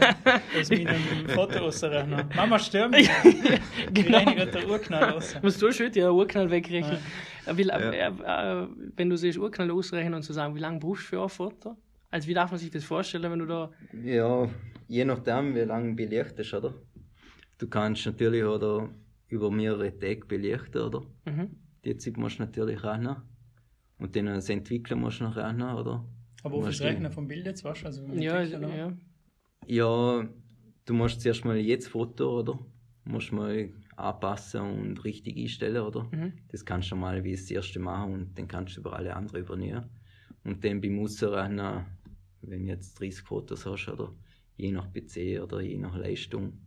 [0.60, 2.26] aus meinem Foto rausrechnen.
[2.36, 2.96] Mama stirbt.
[2.98, 3.10] Ich
[3.94, 4.24] genau.
[4.26, 5.36] gerade der Urknall raus.
[5.42, 6.98] Musst du schön ja Urknall wegrechnen.
[6.98, 7.92] Wie, la- Ja.
[7.92, 11.24] äh, äh, wenn du siehst, Urknall ausrechnen und zu sagen, wie lange brauchst du für
[11.24, 11.76] ein Foto?
[12.10, 13.72] Also wie darf man sich das vorstellen, wenn du da.
[14.04, 14.50] Ja,
[14.88, 16.74] je nachdem, wie lange belichtest, oder?
[17.58, 18.90] Du kannst natürlich oder
[19.30, 21.02] über mehrere Tage belichten, oder?
[21.26, 21.50] Mhm.
[21.84, 23.18] Die Zeit musst du natürlich rechnen.
[24.00, 26.06] Und dann das Entwickeln musst du noch rechnen, oder?
[26.44, 27.86] Aber auf das du- Rechnen vom Bild jetzt, weißt du?
[27.88, 28.94] Also, Ja, ja.
[29.66, 30.28] Ja,
[30.86, 32.60] du musst zuerst mal jedes Foto, oder?
[33.04, 36.04] Musst mal anpassen und richtig einstellen, oder?
[36.12, 36.34] Mhm.
[36.50, 39.42] Das kannst du mal wie das erste machen und dann kannst du über alle anderen
[39.42, 39.90] übernehmen.
[40.44, 41.86] Und dann beim Ausrechnen,
[42.42, 44.14] wenn du jetzt 30 Fotos hast, oder
[44.56, 46.66] je nach PC oder je nach Leistung,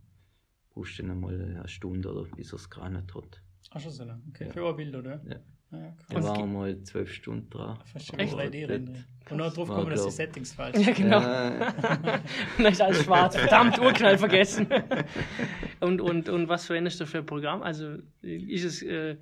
[0.69, 3.41] brauchst du dann mal eine Stunde, oder bis er es gerechnet hat.
[3.71, 4.21] Ach schon so lang.
[4.29, 4.51] Okay, Ja.
[4.53, 5.21] für ein Bild, oder?
[5.25, 5.39] Ja.
[5.71, 7.79] Ja waren wir mal zwölf Stunden dran.
[7.93, 8.13] Echt?
[8.35, 8.93] 3D-Render.
[9.29, 10.97] Und noch drauf War, kommen, dass die Settings falsch Ja, sind.
[10.97, 11.19] genau.
[11.21, 11.71] Äh,
[12.57, 13.35] Dann ist alles schwarz.
[13.37, 14.67] Verdammt, Urknall vergessen.
[15.79, 17.61] und, und, und was verwendest du für ein Programm?
[17.63, 19.17] Also ist es äh,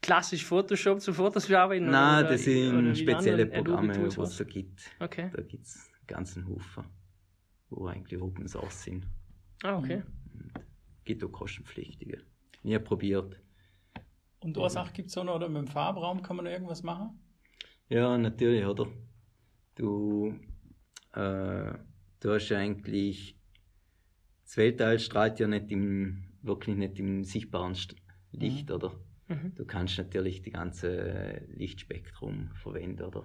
[0.00, 1.90] klassisch Photoshop zu Fotos bearbeiten?
[1.90, 4.80] Nein, oder- das oder sind die spezielle Adobe Programme, was es da gibt.
[5.00, 5.30] Okay.
[5.34, 6.84] Da gibt es einen ganzen Haufen,
[7.68, 9.06] wo eigentlich Open Source sind.
[9.62, 10.02] Ah, okay.
[11.04, 12.22] Gibt auch kostenpflichtige.
[12.62, 13.38] Nie probiert.
[14.40, 15.48] Und eine Sache gibt es auch noch, oder?
[15.48, 17.18] Mit dem Farbraum kann man noch irgendwas machen?
[17.88, 18.86] Ja, natürlich, oder?
[19.74, 20.34] Du,
[21.14, 21.72] äh,
[22.20, 23.36] du hast ja eigentlich,
[24.44, 27.76] das Weltall strahlt ja nicht im, wirklich nicht im sichtbaren
[28.32, 28.92] Licht, oder?
[29.28, 29.54] Mhm.
[29.54, 33.24] Du kannst natürlich die ganze Lichtspektrum verwenden, oder?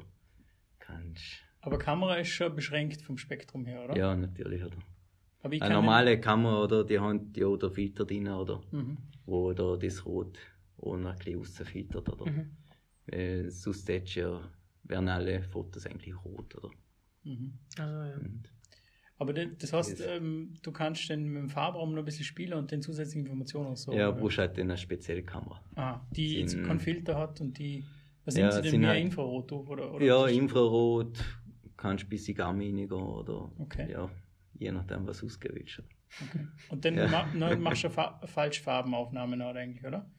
[0.79, 3.95] Kannst, Aber Kamera ist schon beschränkt vom Spektrum her, oder?
[3.95, 4.77] ja, natürlich, oder?
[5.43, 6.83] Eine normale Kamera, oder?
[6.85, 8.61] Die haben ja den Filter drin, oder?
[8.71, 8.97] Mhm.
[9.25, 10.37] Wo da das Rot
[10.85, 12.31] auch noch ein bisschen rausfiltert, oder?
[12.31, 12.51] Mhm.
[13.07, 14.41] Weil sonst ja,
[14.83, 16.69] wären alle Fotos eigentlich rot, oder?
[17.23, 17.53] Mhm.
[17.77, 18.15] Also, ja.
[18.17, 18.49] Und
[19.19, 20.07] Aber das, das heißt, Yes.
[20.09, 23.67] ähm, du kannst dann mit dem Farbraum noch ein bisschen spielen und den zusätzlichen Informationen
[23.67, 23.93] und so.
[23.93, 24.19] ja, oder?
[24.19, 25.61] brauchst halt eine spezielle Kamera.
[25.75, 27.85] Ah, die jetzt Sind- keinen Filter hat und die.
[28.25, 31.17] Was Ja, nimmt sie denn sind mehr halt- Infrarot oder, oder ja, ist- Infrarot,
[31.77, 33.91] kannst bis in Gamma reingehen oder Okay.
[33.91, 34.09] ja,
[34.53, 35.87] je nachdem, was ausgewählt wird.
[36.29, 36.47] Okay.
[36.69, 37.07] Und dann Ja.
[37.07, 40.09] ma dann machst du fa Falschfarbenaufnahmen oder eigentlich, oder?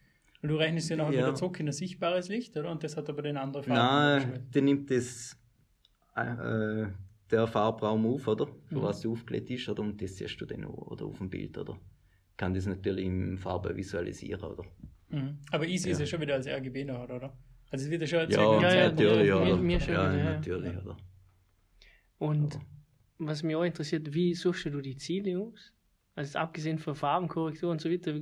[0.44, 1.20] Weil du rechnest ja nachher Ja.
[1.26, 2.70] wieder zurück in ein sichtbares Licht, oder?
[2.70, 4.28] Und das hat aber den anderen Farben.
[4.30, 5.38] Nein, der nimmt das,
[6.16, 6.84] äh,
[7.30, 8.46] der Farbraum auf, oder?
[8.66, 8.82] Für Mhm.
[8.82, 9.80] was du aufgelegt ist, oder?
[9.82, 11.78] Und das siehst du dann auch, oder auf dem Bild, oder?
[12.36, 14.64] Kann das natürlich in Farbe visualisieren, oder?
[15.08, 15.38] Mhm.
[15.50, 16.04] Aber easy ist Ja.
[16.04, 17.34] ja schon wieder als RGB noch, oder?
[17.70, 19.56] Also es wird ja schon Ja, erzeugt, Ja, ja, natürlich, ja, oder?
[19.56, 20.32] mir- mir schon ja, wieder, ja.
[20.34, 20.96] natürlich, oder?
[22.18, 22.64] Und Aber-
[23.16, 25.72] was mich auch interessiert, wie suchst du die Ziele aus?
[26.16, 28.14] Also abgesehen von Farbenkorrektur und so weiter,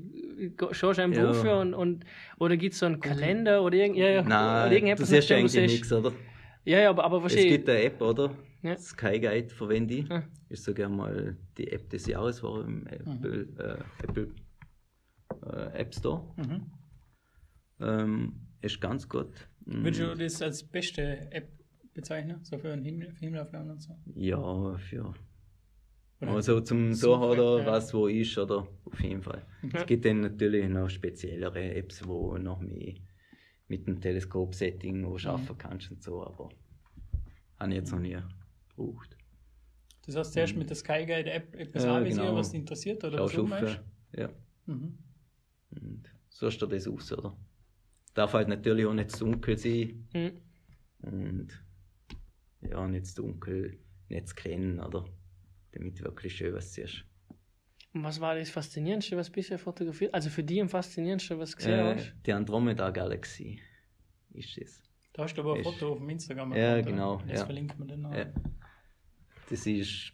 [0.73, 1.21] schaust du einen Ja.
[1.31, 2.05] Beruf und, und
[2.39, 5.29] oder gibt es so einen Kalender oder irgend, ja, ja, oder Nein, irgendetwas, du siehst
[5.31, 6.13] nachdem eigentlich nichts, oder?
[6.65, 7.49] Ja, ja, aber, aber Es wahrscheinlich.
[7.49, 8.35] gibt eine App, oder?
[8.63, 8.79] Ja.
[8.79, 10.11] Sky Guide verwende ich.
[10.11, 10.23] Ah.
[10.49, 14.29] Ist sogar mal die App des Jahres war im Apple, äh, Apple
[15.53, 16.23] äh, App Store.
[16.37, 16.67] Mhm.
[17.81, 19.33] Ähm, ist ganz gut.
[19.67, 21.49] Mm, Würdest du das als beste App
[21.95, 22.39] bezeichnen?
[22.45, 23.97] So für einen Himmel, für Himmelaufnahmen und so?
[24.15, 25.13] Ja, für.
[26.29, 27.67] Also zum so oder ja.
[27.67, 29.45] was wo ist oder auf jeden Fall.
[29.63, 29.81] Ja.
[29.81, 32.95] Es gibt dann natürlich noch speziellere Apps, wo noch mehr
[33.69, 36.51] mit dem Teleskop-Setting wo arbeiten kannst und so, aber
[37.59, 38.19] habe ich jetzt noch nie
[38.69, 39.17] gebraucht.
[40.07, 42.39] Das heißt, zuerst mit der Sky Guide App etwas anvisieren, genau.
[42.39, 43.81] was dich interessiert oder Schaust was du auf,
[44.17, 44.29] ja.
[44.67, 44.99] Mhm.
[45.71, 47.37] Und so ist das aus, oder?
[48.15, 50.33] Darf halt natürlich auch nicht zu dunkel sein Hm.
[51.03, 51.49] und
[52.61, 55.05] ja, nicht zu dunkel, nicht zu klein, oder?
[55.73, 57.05] Damit du wirklich schön was siehst.
[57.95, 60.15] Und was war das Faszinierendste, was bisher fotografiert?
[60.15, 62.15] Also für dich am faszinierendste, was du gesehen Äh, hast?
[62.27, 63.61] die Andromeda-Galaxie
[64.33, 64.83] ist das.
[65.13, 66.55] Da hast du aber ein Ist- Foto auf dem Instagram.
[66.55, 66.83] Ja, oder?
[66.83, 67.45] genau, Das ja.
[67.45, 68.15] verlinken wir dann noch.
[68.15, 68.27] Ja.
[69.51, 70.13] Das ist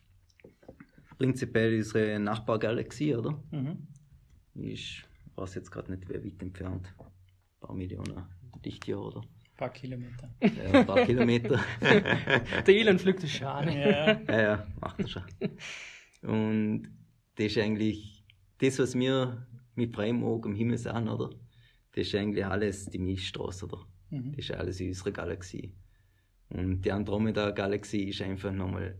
[1.18, 3.40] prinzipiell unsere Nachbargalaxie, oder?
[3.52, 3.86] Mhm.
[4.54, 5.04] Ist, ich
[5.36, 6.92] weiß jetzt gerade nicht, wie weit entfernt.
[6.98, 8.24] Ein paar Millionen
[8.64, 9.20] Lichtjahre, oder?
[9.58, 10.30] Ein paar Kilometer.
[10.40, 11.60] Ja, ein paar Kilometer.
[11.80, 13.76] Der Elon pflückt die Schane.
[13.76, 14.20] ja.
[14.28, 15.22] Ja, ja, macht er schon.
[16.22, 16.88] Und
[17.34, 18.24] das ist eigentlich
[18.58, 21.30] das, was wir mit freiem Auge am Himmel sehen, oder?
[21.92, 23.84] Das ist eigentlich alles die Milchstraße, oder?
[24.10, 24.30] Mhm.
[24.36, 25.74] Das ist alles in unserer Galaxie.
[26.50, 28.96] Und die Andromeda-Galaxie ist einfach nochmal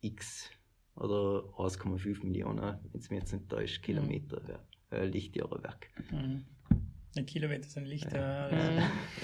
[0.00, 0.50] x
[0.96, 5.90] oder 1,5 Millionen, wenn es mir jetzt nicht täuscht, Kilometer äh, Lichtjahre weg.
[6.10, 6.46] Mhm.
[7.16, 8.50] Ein Kilometer sind Lichter.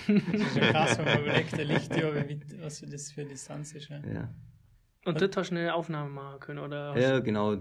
[0.08, 0.22] Mhm.
[0.32, 3.30] Das ist ja krass, wenn man überlegt, ein Lichtjahr, wie weit, was das für eine
[3.30, 3.88] Distanz ist.
[3.88, 4.00] Ja.
[4.04, 4.34] Ja,
[5.04, 6.98] Und dort hast du eine Aufnahme machen können, oder?
[6.98, 7.56] ja genau.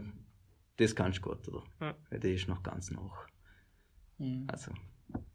[0.78, 1.64] Das kannst du gut, oder?
[1.80, 1.96] Ja.
[2.10, 3.28] Weil der ist noch ganz nach.
[4.18, 4.46] Mhm.
[4.48, 4.72] Also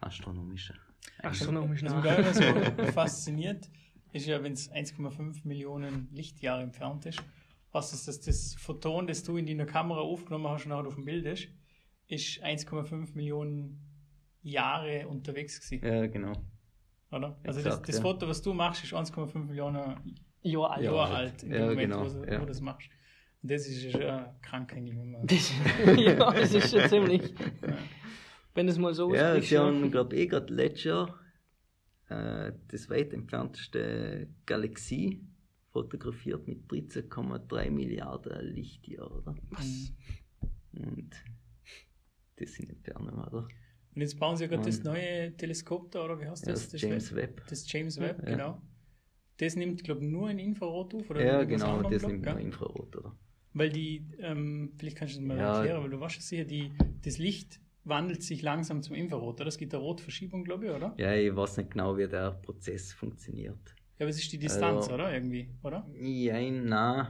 [0.00, 0.74] astronomische.
[1.22, 2.03] du astronomisch Was nach?
[2.03, 3.70] mich da immer so fasziniert,
[4.12, 7.22] ist ja, wenn es 1,5 Millionen Lichtjahre entfernt ist,
[7.72, 10.96] was ist das, das Photon, das du in deiner Kamera aufgenommen hast und auch auf
[10.96, 11.48] dem Bild ist,
[12.09, 13.89] ist 1,5 Millionen
[14.42, 16.33] Jahre unterwegs gewesen, Ja, genau.
[17.11, 17.38] oder?
[17.44, 18.03] Also das, Exakt, das ja.
[18.03, 20.81] Foto, was du machst, ist 1,5 Millionen Ja.
[20.81, 21.33] Jahre alt.
[21.33, 22.37] alt, in dem Ja, Moment, genau, wo, du- ja.
[22.37, 22.88] wo du das machst.
[23.42, 25.26] Und das ist ja schon krank eigentlich, wenn man...
[25.26, 25.53] Das,
[25.96, 27.35] ja, das ist schon ziemlich.
[28.55, 31.18] Wenn es mal so Ja, aussprichst, sie haben, glaube ich, eh gerade letztes Jahr
[32.09, 35.20] äh, das weit entfernteste Galaxie
[35.72, 39.35] fotografiert mit 13,3 Milliarden Lichtjahren, oder?
[39.50, 39.92] Was?
[40.72, 41.11] Und
[42.37, 43.46] das sind Entfernungen, oder?
[43.94, 46.68] Und jetzt bauen sie ja gerade das neue Teleskop da, oder wie heißt Ja, das?
[46.68, 47.42] das James Webb.
[47.48, 48.31] Das James Webb, Ja.
[48.37, 48.62] genau.
[49.38, 51.24] Das nimmt, glaube ich, nur ein Infrarot auf, oder?
[51.24, 52.33] Ja, genau, das glaub, nimmt gell?
[52.35, 53.16] nur Infrarot, oder?
[53.53, 55.57] Weil die, ähm, vielleicht kannst du das mal Ja.
[55.59, 56.70] erklären, weil du warst ja sicher, die,
[57.03, 59.48] das Licht wandelt sich langsam zum Infrarot, oder?
[59.48, 60.94] Es gibt eine Rotverschiebung, glaube ich, oder?
[60.98, 63.74] Ja, ich weiß nicht genau, wie der Prozess funktioniert.
[63.98, 65.12] Ja, aber es ist die Distanz, Also- oder?
[65.12, 65.88] Irgendwie, oder?
[65.98, 67.09] Ja, nein.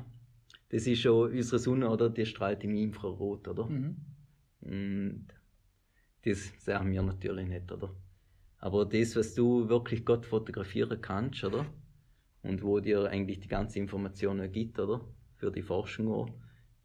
[0.70, 2.08] Das ist schon unsere Sonne, oder?
[2.08, 3.66] Die strahlt im Infrarot, oder?
[3.66, 3.96] Mhm.
[4.60, 5.26] Und
[6.22, 7.94] das sehen wir natürlich nicht, oder?
[8.58, 11.66] Aber das, was du wirklich Gott fotografieren kannst, oder?
[12.42, 15.00] Und wo dir eigentlich die ganze Informationen gibt, oder?
[15.36, 16.28] Für die Forschung auch,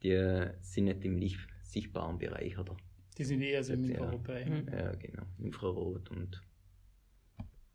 [0.03, 2.77] die sind nicht im nicht sichtbaren Bereich, oder?
[3.17, 3.91] Die sind eher so im Ja.
[3.91, 4.49] Infrarotbereich.
[4.49, 4.67] Mhm.
[4.71, 5.23] Ja, genau.
[5.39, 6.41] Infrarot und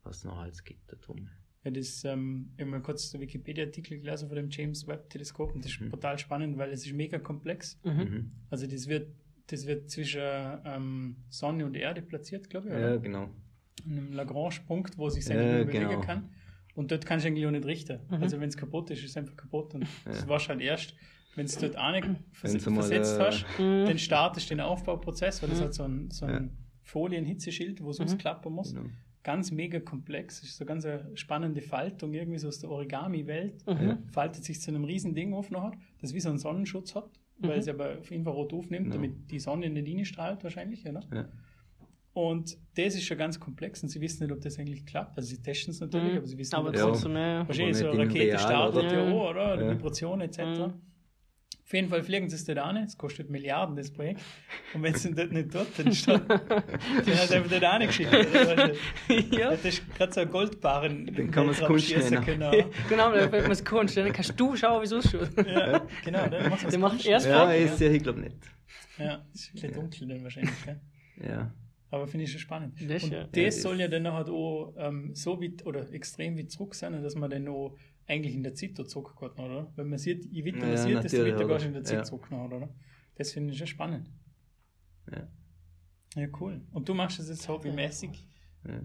[0.03, 1.29] was noch alles gibt da drum.
[1.63, 5.63] Ja, das, ähm, ich habe mal kurz den Wikipedia-Artikel gelesen von dem James Webb-Teleskop und
[5.63, 5.89] das ist Mhm.
[5.91, 7.79] brutal spannend, weil es ist mega komplex.
[7.83, 7.91] Mhm.
[7.91, 8.31] Mhm.
[8.49, 9.11] Also das wird,
[9.51, 10.21] das wird zwischen
[10.65, 12.97] ähm, Sonne und Erde platziert, glaube ich, Ja, oder?
[12.99, 13.23] genau.
[13.85, 16.01] An einem Lagrange-Punkt, wo sich Ja, eigentlich nur bewegen genau.
[16.01, 16.29] kann.
[16.75, 17.99] Und dort kannst du eigentlich auch nicht richten.
[18.09, 18.21] Mhm.
[18.23, 19.73] Also wenn es kaputt ist, ist es einfach kaputt.
[19.73, 20.27] Und das Ja.
[20.27, 20.95] warst halt erst,
[21.35, 23.85] wenn es dort auch nicht vers versetzt äh, hast, Mhm.
[23.87, 25.63] dann startest du den Aufbauprozess, weil das Mhm.
[25.63, 26.51] hat so ein, so ein
[26.83, 28.05] Folien-Hitzeschild, wo es Mhm.
[28.05, 28.73] ausklappen muss.
[28.73, 28.89] genau.
[29.23, 30.41] Ganz mega komplex.
[30.41, 33.65] Das ist so ganz eine spannende Faltung, irgendwie so aus der Origami-Welt.
[33.67, 33.99] Mhm.
[34.11, 37.09] Faltet sich zu einem riesen Ding auf nachher, das wie so einen Sonnenschutz hat,
[37.41, 37.59] weil Mhm.
[37.59, 38.95] es aber auf Infrarot aufnimmt, Genau.
[38.95, 41.01] damit die Sonne in die Linie strahlt wahrscheinlich, oder?
[41.13, 41.29] Ja.
[42.13, 45.17] Und das ist schon ganz komplex und sie wissen nicht, ob das eigentlich klappt.
[45.17, 46.17] Also sie testen es natürlich, Mhm.
[46.17, 46.87] aber sie wissen Aber nicht, Ja.
[46.87, 47.47] ob es ja.
[47.47, 48.93] wahrscheinlich so eine nicht in Rakete startet oder?
[48.93, 49.29] ja Ja.
[49.29, 49.61] oder?
[49.63, 49.71] Ja.
[49.71, 50.39] Vibrationen etc.
[50.67, 50.73] Mhm.
[51.71, 54.19] Auf jeden Fall fliegen sie es dort an, es kostet Milliarden, das Projekt.
[54.73, 58.11] Und wenn es ihn dort nicht tut, dann steht, dann hat er einfach dort angeschickt.
[59.31, 59.51] Ja.
[59.51, 61.05] Das ist gerade so ein Goldbarren.
[61.15, 62.25] Dann kann man's Kunst nennen.
[62.25, 62.51] Genau.
[62.89, 65.29] Genau, wenn man es kannst, dann kannst du schauen, wie es ausschaut.
[65.47, 67.57] Ja, genau, dann macht Der macht erst Ja, Foto.
[67.57, 68.35] ist ja, ich glaube nicht.
[68.97, 70.65] Ja, ist ein bisschen dunkel dann wahrscheinlich.
[70.65, 70.81] Gell?
[71.25, 71.53] Ja.
[71.89, 72.75] Aber finde ich schon spannend.
[72.85, 73.23] Das, und ja.
[73.23, 76.75] das Ja, das- soll ja dann nachher auch ähm, so weit oder extrem weit zurück
[76.75, 79.71] sein, dass man dann auch eigentlich in der Zeit da zurückgeht, oder?
[79.75, 82.09] Wenn man sieht, je weiter man Ja, sieht, desto weiter gehst du in der Zeit
[82.09, 82.17] Ja.
[82.17, 82.69] nachher, oder?
[83.15, 84.11] Das finde ich schon spannend.
[85.11, 85.27] Ja.
[86.15, 86.61] Ja, cool.
[86.71, 88.27] Und du machst das jetzt hobbymäßig
[88.67, 88.81] ja.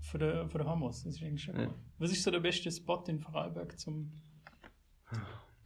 [0.00, 1.04] von der, von der Hamas.
[1.04, 1.66] Das ist eigentlich schon Ja.
[1.68, 1.74] cool.
[1.98, 4.10] Was ist so der beste Spot in Vorarlberg zum
[5.10, 5.16] Hoch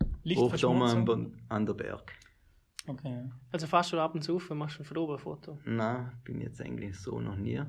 [0.00, 1.02] da Lichtverschmutzung?
[1.02, 2.12] oben an der Berg.
[2.86, 3.30] Okay, ja.
[3.50, 5.58] Also fährst du ab und zu auf und machst ein von oben ein Foto.
[5.64, 7.62] Nein, bin jetzt eigentlich so noch nie.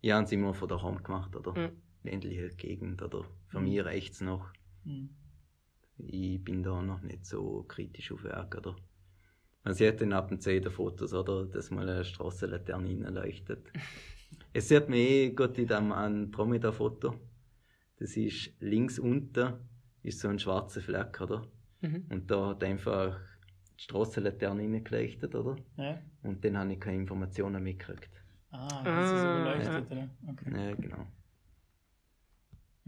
[0.00, 1.52] Ich habe es immer von daheim gemacht, oder?
[1.58, 1.82] Mhm.
[2.06, 3.24] Ländliche Gegend, oder?
[3.48, 3.64] Für Mhm.
[3.68, 4.48] mich reicht es noch.
[4.84, 5.10] Hm.
[5.98, 8.76] Ich bin da noch nicht so kritisch auf Werk, oder?
[9.64, 11.46] Man sieht dann ab und zu in den Fotos, oder?
[11.46, 13.66] Dass mal eine Strassenlaterne reinleuchtet.
[14.52, 17.14] es sieht mir eh gut in dem Andromeda-Foto.
[17.98, 19.54] Das ist links unten,
[20.02, 21.48] ist so ein schwarzer Fleck, oder?
[21.80, 22.04] Mhm.
[22.10, 23.18] Und da hat einfach
[23.78, 25.56] die Strassenlaterne reingeleuchtet, oder?
[25.76, 25.98] Ja?
[26.22, 28.10] Und dann habe ich keine Informationen mitgekriegt.
[28.50, 30.08] Ah, das ist Ah, überleuchtet, oder?
[30.28, 30.68] Okay.
[30.68, 31.06] Ja, genau.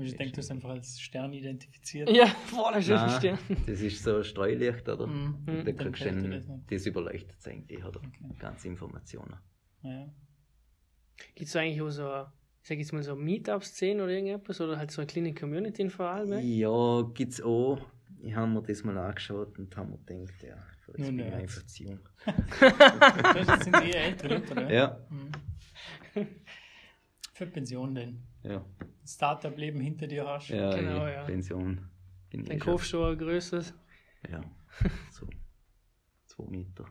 [0.01, 2.09] Ich denke, du hast einfach als Stern identifiziert.
[2.11, 3.39] Ja, boah, das ist schon Nein, verstehen.
[3.67, 5.07] das ist so ein Streulicht, oder?
[5.09, 5.35] Mhm.
[5.47, 8.01] Und da Dann kriegst du dann, das überleuchtet es eigentlich, oder?
[8.01, 8.35] Okay.
[8.39, 9.37] Ganze Informationen.
[9.83, 10.09] Ja.
[11.35, 12.09] Gibt es eigentlich auch so,
[12.63, 14.61] ich sag jetzt mal so Meetup-Szenen oder irgendetwas?
[14.61, 16.45] Oder halt so eine kleine Community in Vorarlberg?
[16.45, 17.81] Ja, gibt's auch.
[18.21, 21.27] Ich habe mir das mal angeschaut und habe mir gedacht, ja, für das Nun, bin
[21.29, 22.01] ich einfach zu jung.
[23.47, 24.73] Das sind eher ältere Leute, oder?
[24.73, 26.27] Ja, Mhm.
[27.35, 28.23] Für Pension denn.
[28.43, 28.65] Ja,
[29.07, 30.49] Startup-Leben hinter dir hast.
[30.49, 31.25] ja, Genau, eh, ja.
[31.25, 31.89] Pension.
[32.31, 32.73] Bin Dann schon.
[32.73, 33.75] kaufst du ein größeres.
[34.31, 34.41] Ja,
[35.11, 35.27] so
[36.27, 36.85] zwei Meter.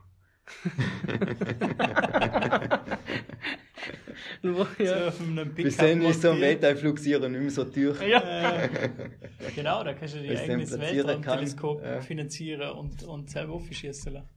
[4.78, 5.08] Ja.
[5.08, 6.40] auf einem Bis dann ist so ein.
[6.40, 8.00] Weltallflugsieren nicht mehr so teuer.
[8.02, 8.68] ja.
[9.54, 11.82] Genau, da kannst du dann eigenes Weltraumteleskop.
[11.82, 12.00] Ja.
[12.00, 14.28] finanzieren und, und selber aufschießen lassen.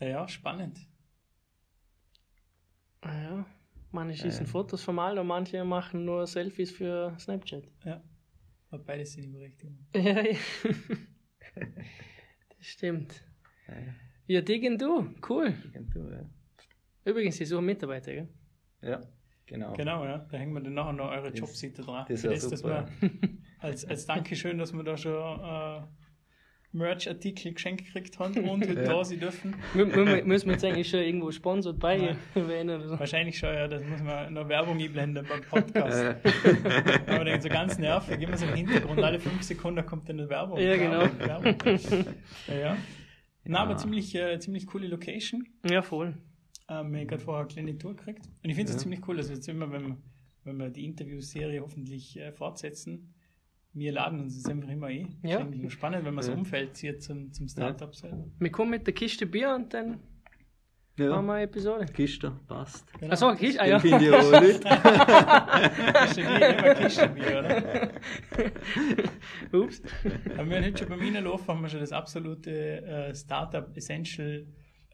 [0.00, 0.78] Ja, ja, spannend.
[3.02, 3.46] Ah ja.
[3.92, 4.50] Manche schießen Ja.
[4.50, 7.64] Fotos vom und manche machen nur Selfies für Snapchat.
[7.84, 8.02] Ja.
[8.70, 9.86] Aber beides sind Überrichtungen.
[9.94, 10.36] Ja, ja.
[12.56, 13.24] Das stimmt.
[13.66, 13.74] Ja,
[14.26, 15.12] Ja, Diggen du.
[15.28, 15.54] Cool.
[15.92, 16.24] du, ja.
[17.04, 18.28] Übrigens, die suchen Mitarbeiter, gell?
[18.82, 19.00] ja,
[19.46, 19.72] genau.
[19.72, 20.18] Genau, ja.
[20.18, 22.06] Da hängen wir dann nachher noch eure Das- Jobseite dran.
[22.08, 23.10] das wär das, dass super, wir
[23.58, 25.82] als, als Dankeschön, dass wir da schon äh,
[26.72, 28.88] Merch-Artikel geschenkt gekriegt haben und heute Ja.
[28.88, 29.54] da sein dürfen.
[29.74, 32.98] Mü- mü- Müssen wir jetzt eigentlich schon irgendwo sponsort bei erwähnen oder so?
[32.98, 36.14] Wahrscheinlich schon, ja, das muss man noch Werbung einblenden beim Podcast.
[37.06, 40.28] Aber dann so ganz nervig, immer so im Hintergrund, alle fünf Sekunden kommt dann eine
[40.28, 40.58] Werbung.
[40.58, 41.00] Ja, genau.
[41.18, 42.04] Werbung, Werbung.
[42.48, 42.76] Ja, ja.
[43.44, 45.44] Na, aber ziemlich, äh, ziemlich coole Location.
[45.68, 46.14] Ja, voll.
[46.68, 48.26] Ähm, ich gerade vorher eine kleine Tour gekriegt.
[48.44, 48.82] Und ich finde es Ja.
[48.82, 49.96] ziemlich cool, dass wir jetzt immer, wenn wir,
[50.44, 53.14] wenn wir die Interviewserie hoffentlich äh, fortsetzen,
[53.72, 55.18] wir laden uns jetzt einfach immer ein.
[55.22, 55.36] Ja.
[55.36, 56.38] Ist eigentlich nur spannend, wenn man so Ja.
[56.38, 58.24] Umfeld sieht zum, zum Startup selber.
[58.38, 60.00] Wir kommen mit der Kiste Bier und dann
[60.96, 61.86] machen wir ja, eine Episode.
[61.86, 62.92] Kiste, passt.
[62.98, 63.12] Genau.
[63.12, 63.78] Achso, Kiste, ah ja.
[63.78, 64.64] finde ich auch nicht.
[66.02, 67.90] Kiste Bier, immer Kiste Bier, oder?
[69.58, 69.82] Ups.
[70.36, 74.46] Aber wir haben heute schon beim Reinlaufen haben wir schon das absolute äh, Startup Essential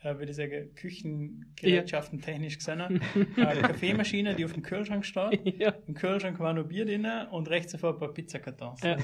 [0.03, 2.81] äh, würde ich sagen, Küchengerätschaften technisch gesehen.
[3.37, 5.41] Eine Kaffeemaschine, die auf dem Kühlschrank steht.
[5.59, 5.75] ja.
[5.87, 8.83] Im Kühlschrank war noch Bier drin und rechts davor ein paar Pizzakartons.
[8.83, 8.97] Ja.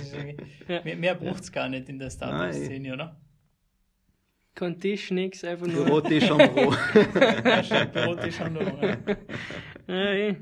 [0.68, 0.82] Ja.
[0.84, 3.20] Mehr, mehr braucht es gar nicht in der Startup-Szene, oder?
[4.55, 5.86] Kein Tisch, nix, einfach nur.
[5.86, 6.74] Bürotisch am Büro.
[7.45, 8.99] Ja, stimmt, Brot ist schon da.
[9.88, 10.14] Ja.
[10.14, 10.36] Ja.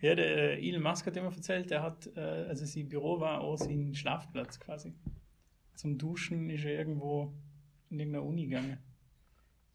[0.00, 3.40] Ja, der äh, Elon Musk hat immer erzählt, er hat, äh, also sein Büro war
[3.40, 4.94] auch sein Schlafplatz quasi.
[5.74, 7.32] Zum Duschen ist er irgendwo
[7.90, 8.78] in irgendeiner Uni gegangen.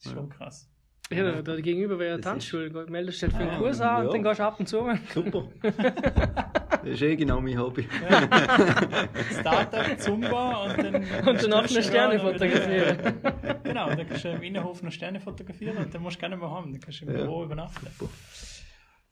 [0.04, 0.70] Das ist schon krass.
[1.12, 2.70] Ja, da, da gegenüber wäre eine Das Tanzschule.
[2.90, 4.08] Meldest dich für Ah, einen Kurs an ja.
[4.10, 4.90] und dann gehst du ab und zu.
[5.14, 5.48] Super.
[6.84, 7.88] Das ist eh genau mein Hobby.
[9.40, 10.96] Startup, Zumba und dann.
[11.28, 12.98] Und danach eine Sterne fotografieren.
[13.64, 16.40] Genau, dann kannst du im Innenhof noch Sterne fotografieren und dann musst du gar nicht
[16.40, 16.74] mehr haben.
[16.74, 17.24] Dann kannst du im Ja.
[17.24, 17.88] Büro übernachten.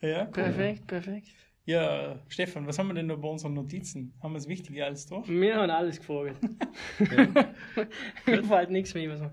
[0.02, 0.32] Ja, cool.
[0.32, 1.28] Perfekt, perfekt.
[1.66, 4.14] Ja, Stefan, was haben wir denn noch bei unseren Notizen?
[4.22, 5.28] Haben wir das Wichtige alles durch?
[5.30, 6.36] Wir haben alles gefragt.
[8.26, 9.32] Mir fällt nichts mehr.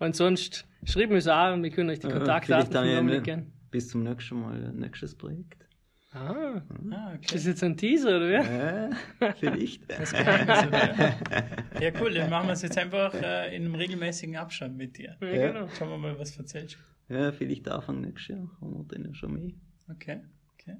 [0.00, 3.52] Und sonst schreibt uns an und wir können euch die Kontaktdaten von ja Dominik geben.
[3.70, 5.66] bis zum nächsten Mal nächstes Projekt.
[6.12, 7.48] Ah, Ah, ist das okay.
[7.50, 8.34] jetzt ein Teaser oder wie?
[8.34, 9.82] Äh, vielleicht.
[11.80, 15.16] Ja, cool, dann machen wir es jetzt einfach äh, in einem regelmäßigen Abstand mit dir.
[15.20, 15.52] Ja, Ja.
[15.52, 15.68] genau.
[15.78, 16.78] Schauen wir mal, was du erzählst.
[17.08, 19.52] Ja, vielleicht Anfang nächstes Jahr haben wir dann ja schon mehr.
[19.88, 20.20] Okay,
[20.54, 20.76] okay.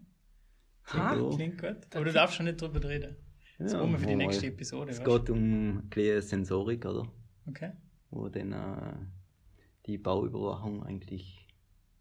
[0.92, 1.16] Ha?
[1.16, 1.30] So.
[1.30, 1.76] Klingt gut.
[1.94, 3.16] Aber du darfst schon nicht drüber reden.
[3.58, 4.90] Das Ja, brauchen wir für die nächste Episode.
[4.90, 7.06] Es geht um kleine Sensorik, oder?
[7.46, 7.70] Okay.
[8.10, 8.94] Wo dann äh,
[9.86, 11.46] die Bauüberwachung eigentlich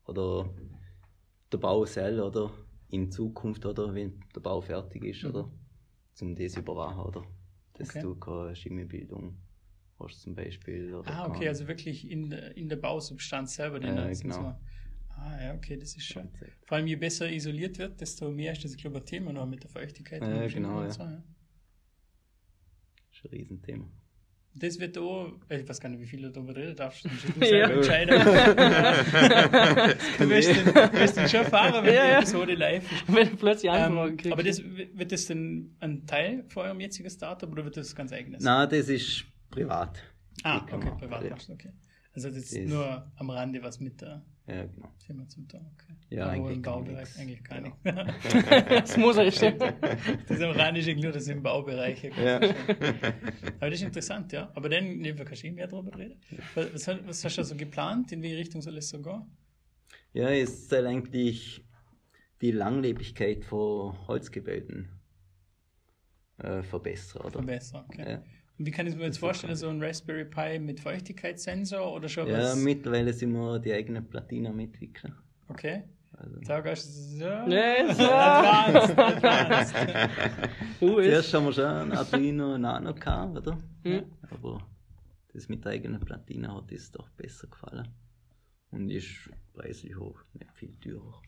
[0.05, 0.49] oder
[1.51, 2.51] der Bau selber oder
[2.89, 5.51] in Zukunft oder wenn der Bau fertig ist oder
[6.14, 7.24] zum das überwachen oder
[7.74, 7.99] dass Mhm.
[7.99, 8.01] Okay.
[8.01, 9.38] du keine Schimmelbildung
[9.99, 10.93] hast zum Beispiel.
[10.93, 13.80] Oder Ah, okay, also wirklich in der, in der Bausubstanz selber.
[13.80, 14.55] Den sind genau.
[15.16, 16.30] Ah, ja, okay, das ist schon.
[16.66, 19.45] Vor allem je besser isoliert wird, desto mehr ist das, glaube ich, ein Thema noch
[19.45, 20.22] mit der Feuchtigkeit.
[20.22, 20.89] Dem genau, ja.
[20.91, 21.24] So, ja.
[23.10, 23.86] Das ist ein Riesenthema.
[24.56, 27.45] Das wird auch, ich weiß gar nicht, wie viel du darüber reden darfst, musst du
[27.45, 27.68] Ja.
[27.68, 28.20] selber entscheiden.
[30.20, 32.14] du wirst den, wirst den schon fahren, wenn Ja, die.
[32.18, 33.04] Episode live ist.
[33.16, 34.34] Wenn du plötzlich Anfragen Ähm, kriegst.
[34.34, 38.12] aber das, wird das denn ein Teil von eurem jetzigen Startup oder wird das ganz
[38.12, 38.43] eigenes?
[38.43, 40.02] Nein, das ist privat.
[40.43, 41.72] Ah, okay, privat machst du, okay.
[42.14, 44.91] Also das ist Das- nur am Rande was mit der Ja, genau.
[45.06, 45.93] Firma zum tun, okay.
[46.10, 47.62] Ja, Aber eigentlich im Baubereich eigentlich gar Ja.
[47.62, 47.76] nicht.
[48.72, 49.60] das muss stimmen.
[50.28, 50.39] das
[50.78, 52.04] ist irgendwie nur das im Baubereich.
[52.18, 52.38] Ja.
[52.38, 54.52] Aber das ist interessant, ja.
[54.56, 56.20] Aber dann, nee, wir eh mehr darüber reden.
[56.56, 58.12] Was, was, hast du so geplant?
[58.12, 59.22] In welche Richtung soll es so gehen?
[60.14, 61.64] Ja, es soll eigentlich
[62.41, 64.89] die Langlebigkeit von Holzgebäuden
[66.38, 67.32] äh, verbessern, oder?
[67.34, 68.12] Verbessern, okay.
[68.14, 68.24] Ja.
[68.60, 72.28] Und wie kann ich mir jetzt vorstellen, so ein Raspberry Pi mit Feuchtigkeitssensor oder schon
[72.28, 72.57] Ja, was?
[72.57, 75.16] mittlerweile sind wir die eigene Platine am entwickeln.
[75.47, 75.84] Okay.
[76.12, 77.26] Also, Da gehst du so.
[77.26, 78.03] Ja, so.
[78.12, 79.76] Advanced, advanced.
[80.80, 83.57] Zuerst haben wir schon ein Arduino Nano gehabt, oder?
[83.86, 84.03] Mhm.
[84.30, 84.68] Aber
[85.34, 87.88] das mit der eigenen Platine hat uns doch besser gefallen.
[88.72, 91.22] Und ist preislich auch nicht viel teurer.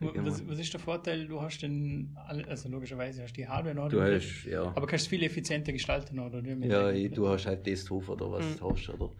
[0.00, 1.26] Was, was ist der Vorteil?
[1.26, 3.88] Du hast den, also logischerweise hast du die Hardware noch.
[3.90, 4.62] Du hast, ja.
[4.74, 6.42] Aber kannst viel effizienter gestalten, oder?
[6.42, 8.58] Ja, ich- du hast halt das oder was Mhm.
[8.58, 9.12] du hast, oder?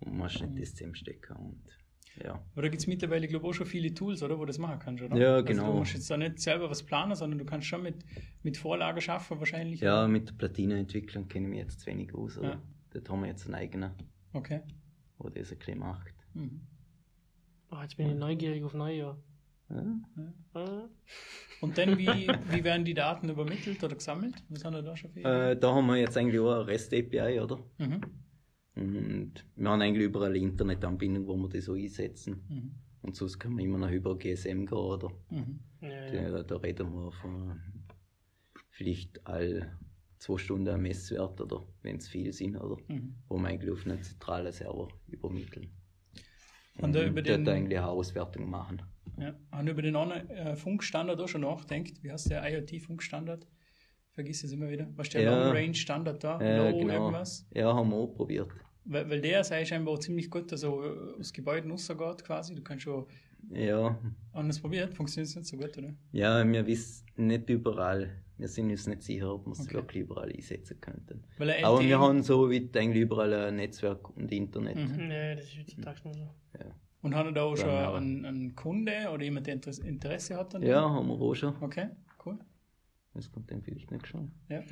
[0.00, 1.36] Und musst nicht das zusammenstecken.
[1.36, 1.62] Und,
[2.24, 2.34] ja.
[2.52, 4.36] Aber da gibt es mittlerweile, glaube ich, auch schon viele Tools, oder?
[4.36, 5.16] Wo du das machen kannst, oder?
[5.16, 5.72] Ja, Also genau.
[5.72, 7.96] du musst jetzt da nicht selber was planen, sondern du kannst schon mit,
[8.44, 9.80] mit Vorlagen schaffen, wahrscheinlich.
[9.80, 12.38] ja, mit der Platine-Entwicklung kenne ich mich jetzt zu wenig aus.
[12.38, 12.50] Oder?
[12.50, 12.62] Ja.
[12.92, 13.90] Dort haben wir jetzt einen eigenen,
[14.32, 14.60] Okay.
[15.22, 16.14] der das ein bisschen macht.
[16.34, 16.60] Mhm.
[17.72, 19.18] Oh, jetzt bin ich neugierig auf Neujahr.
[19.70, 20.88] Ja.
[21.60, 24.34] Und dann, wie, wie werden die Daten übermittelt oder gesammelt?
[24.48, 27.40] Was haben wir da schon für Äh, da haben wir jetzt eigentlich auch eine REST-API,
[27.40, 27.58] oder?
[27.78, 28.00] Mhm.
[28.76, 32.42] Und wir haben eigentlich überall eine Internetanbindung, wo wir das so einsetzen.
[32.48, 32.74] Mhm.
[33.02, 35.10] Und sonst können wir immer noch über GSM gehen, oder?
[35.30, 35.60] Mhm.
[35.82, 36.30] Ja, ja.
[36.30, 37.60] Da, da reden wir von
[38.70, 39.78] vielleicht all
[40.18, 42.76] zwei Stunden ein Messwert, oder wenn es viel sind, oder?
[42.88, 43.16] Mhm.
[43.28, 45.70] Wo wir eigentlich auf einen zentralen Server übermitteln.
[46.78, 48.82] Und da über dort den- eigentlich eine Auswertung machen.
[49.18, 49.34] Ja.
[49.52, 52.02] Haben über den anderen äh, Funkstandard auch schon nachgedacht?
[52.02, 53.46] Wie heißt der IoT-Funkstandard?
[54.12, 54.88] Vergiss es immer wieder.
[54.96, 55.44] Was ist der Ja.
[55.44, 56.40] Long-Range-Standard da?
[56.40, 56.92] Ja, Low genau.
[56.94, 57.46] irgendwas?
[57.54, 58.48] Ja, haben wir auch probiert.
[58.84, 60.82] Weil, weil der sei scheinbar auch ziemlich gut, also
[61.18, 62.54] aus Gebäuden rausgeht quasi.
[62.54, 63.06] Du kannst schon
[63.50, 63.98] Ja,
[64.32, 65.94] anders probiert, funktioniert es nicht so gut, oder?
[66.12, 68.10] ja, wir wissen nicht überall.
[68.38, 69.74] Wir sind uns nicht sicher, ob wir es Okay.
[69.74, 71.22] wirklich überall einsetzen könnten.
[71.62, 74.76] Aber wir haben so weit eigentlich überall ein Netzwerk und Internet.
[74.76, 75.10] Mhm.
[75.10, 76.30] Ja, das ist heutzutage nur so.
[76.58, 76.66] Ja.
[77.02, 77.94] Und haben da auch schon Ja.
[77.94, 80.70] einen, einen Kunde oder jemand, der Interesse- hat an dem?
[80.70, 81.54] ja, haben wir auch schon.
[81.62, 81.88] Okay,
[82.26, 82.38] cool.
[83.14, 84.30] Das kommt dann vielleicht nicht schon.
[84.48, 84.60] Ja.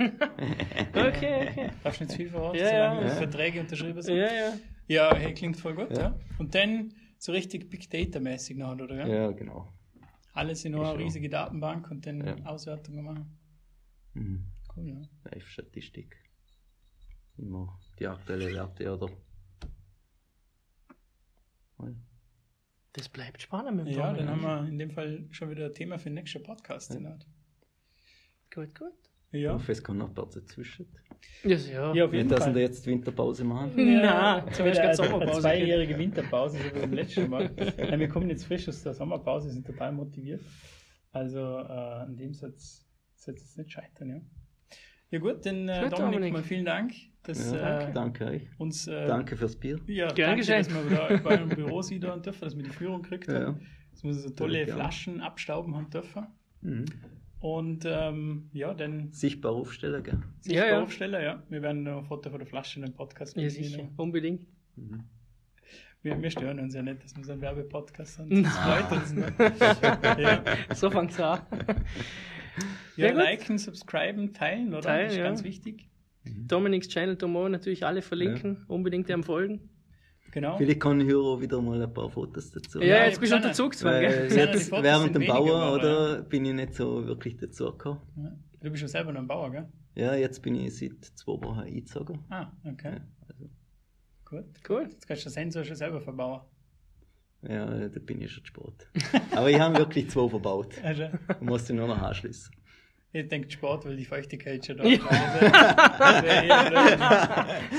[0.94, 1.70] Okay, okay.
[1.82, 3.14] Darfst nicht zu viel voraus, Ja, solange ja.
[3.14, 4.16] Verträge unterschrieben sind.
[4.16, 4.52] Ja, ja.
[4.88, 6.00] Ja, hey, klingt voll gut, ja.
[6.02, 6.18] Ja.
[6.38, 8.94] Und dann so richtig Big Data-mäßig noch, oder?
[8.94, 9.06] Ja?
[9.06, 9.72] Ja, genau.
[10.34, 10.96] Alles in einer Ist so.
[10.96, 12.36] riesige Datenbank und dann Ja.
[12.44, 13.38] Auswertungen machen.
[14.14, 14.44] Mhm.
[14.76, 15.02] Cool, ja.
[15.30, 16.16] Live-Statistik.
[17.38, 19.08] Immer die aktuellen Werte, oder?
[22.94, 24.26] Das bleibt spannend mit dem Ja, Dominik.
[24.26, 26.94] dann haben wir in dem Fall schon wieder ein Thema für den nächsten Podcast.
[26.94, 27.18] Ja,
[28.54, 28.92] Gut, gut.
[29.30, 29.52] Ich ja.
[29.52, 30.86] hoffe, es kommt noch ein paar dazwischen.
[31.44, 31.94] Ja, ja.
[31.94, 32.62] ja auf jeden Nicht, dass wir Fall.
[32.62, 33.72] jetzt Winterpause machen.
[33.76, 35.22] Nein, Ja, gab's eine, Sommerpause.
[35.32, 37.50] Eine zweijährige Winterpause, so wie beim letzten Mal.
[37.76, 40.40] Nein, wir kommen jetzt frisch aus der Sommerpause, sind total motiviert.
[41.12, 41.42] Also äh,
[42.06, 42.86] an dem Satz
[43.16, 44.20] soll es jetzt nicht scheitern, ja.
[45.10, 46.32] Ja gut, dann äh, Dominik, Dominik.
[46.32, 46.92] mal vielen Dank,
[47.28, 48.42] dass Ja, äh, danke euch.
[48.58, 49.78] uns äh, Danke fürs Bier.
[49.86, 50.64] Ja, Gern danke, geschehen.
[50.64, 53.46] dass wir wieder bei einem Büro sehen dürfen, dass wir die Führung gekriegt Ja.
[53.48, 53.60] haben,
[53.92, 54.72] dass wir so tolle Gerne.
[54.80, 56.26] Flaschen abstauben haben dürfen.
[56.62, 56.84] Mhm.
[57.40, 60.18] Und ähm, ja, dann Sichtbar aufstellen, gell?
[60.40, 60.82] sichtbar Ja, ja.
[60.82, 61.42] aufstellen, ja.
[61.48, 63.64] Wir werden noch ein Foto von der Flasche in den Podcast Ja, mitnehmen.
[63.70, 63.88] sicher.
[63.96, 64.46] Unbedingt.
[66.02, 68.28] Wir, wir stören uns ja nicht, dass wir so einen Werbepodcast haben.
[68.28, 68.42] Nein.
[68.44, 69.32] Das freut uns nicht.
[70.18, 70.42] ja,
[70.74, 71.40] So fängt's an.
[72.96, 74.80] ja Ja, liken, subscriben, teilen, oder?
[74.82, 75.24] Teilen, das ist ja.
[75.24, 75.88] ganz wichtig.
[76.24, 78.64] Dominiks Channel Tomo natürlich alle verlinken.
[78.68, 79.70] Unbedingt dem folgen.
[80.30, 80.58] Genau.
[80.58, 82.80] Vielleicht kann ich auch wieder mal ein paar Fotos dazu.
[82.80, 83.52] Ja, Ja, jetzt bist du unter.
[83.52, 84.28] Zugzwang, gell?
[84.30, 88.00] Ja, jetzt während dem Bauer oder bin ich nicht so wirklich dazu gekommen.
[88.16, 88.36] Ja.
[88.60, 89.68] Du bist ja selber noch ein Bauer, gell?
[89.94, 92.18] Ja, jetzt bin ich seit zwei Wochen eingezogen.
[92.28, 92.96] Ah, okay.
[92.96, 93.50] Ja, also,
[94.26, 94.44] Gut.
[94.68, 94.88] Cool.
[94.90, 96.42] Jetzt kannst du den Sensor schon selber verbauen.
[97.42, 98.86] ja, da bin ich schon zu spät.
[99.34, 100.74] Aber ich habe wirklich zwei verbaut.
[100.84, 102.52] Also, Ich musste nur noch anschließen.
[103.12, 104.94] Ich denke Sport, weil die Feuchtigkeit schon da Ja.
[104.94, 105.00] ist.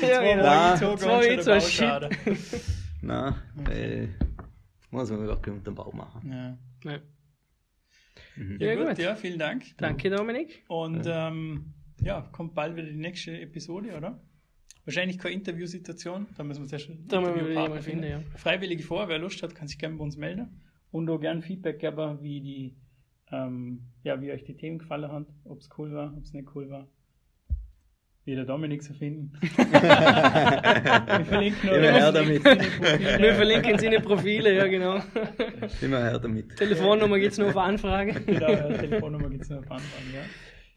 [0.02, 0.44] Ja, genau.
[0.44, 1.40] Nein.
[1.42, 2.10] Zwei schade.
[3.02, 4.10] Nein, weil
[4.92, 6.32] muss man unter dem Bau machen.
[6.32, 6.58] Ja.
[6.92, 7.00] Ja.
[8.38, 8.98] Ja, Ja, gut, gut.
[8.98, 9.66] ja, vielen Dank.
[9.78, 10.64] Danke, Dominik.
[10.68, 14.20] Und ähm, ja, kommt bald wieder die nächste Episode, oder?
[14.86, 18.22] Wahrscheinlich keine Interviewsituation, da müssen wir Da müssen wir Interviewpartner jemanden finden, ja.
[18.38, 20.62] Freiwillige vor, wer Lust hat, kann sich gerne bei uns melden.
[20.92, 22.76] Und auch gerne Feedback geben, wie die,
[23.32, 26.48] ähm, ja, wie euch die Themen gefallen haben, ob es cool war, ob es nicht
[26.56, 26.88] cool war.
[28.26, 29.32] Wie der Dominik zu finden.
[29.42, 32.44] wir verlinken Immer her damit.
[32.44, 35.00] Wir verlinken seine Profile, ja genau.
[35.82, 36.56] Immer her damit.
[36.56, 38.14] Telefonnummer gibt es nur auf Anfrage.
[38.26, 40.22] Genau, ja, Telefonnummer gibt es noch auf Anfang, ja.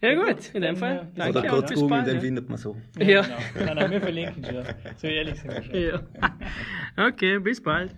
[0.03, 1.13] Ja gut, in dem Dann, Fall.
[1.15, 2.21] Danke Oder und kurz bis googeln, den ja.
[2.21, 2.77] findet man so.
[2.99, 3.23] Ja.
[3.23, 3.67] Genau.
[3.67, 4.65] Nein, nein, wir verlinken schon.
[4.97, 5.75] So ehrlich sind wir schon.
[5.75, 7.07] Ja.
[7.09, 7.95] Okay, bis bald.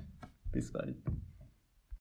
[0.52, 0.96] Bis bald.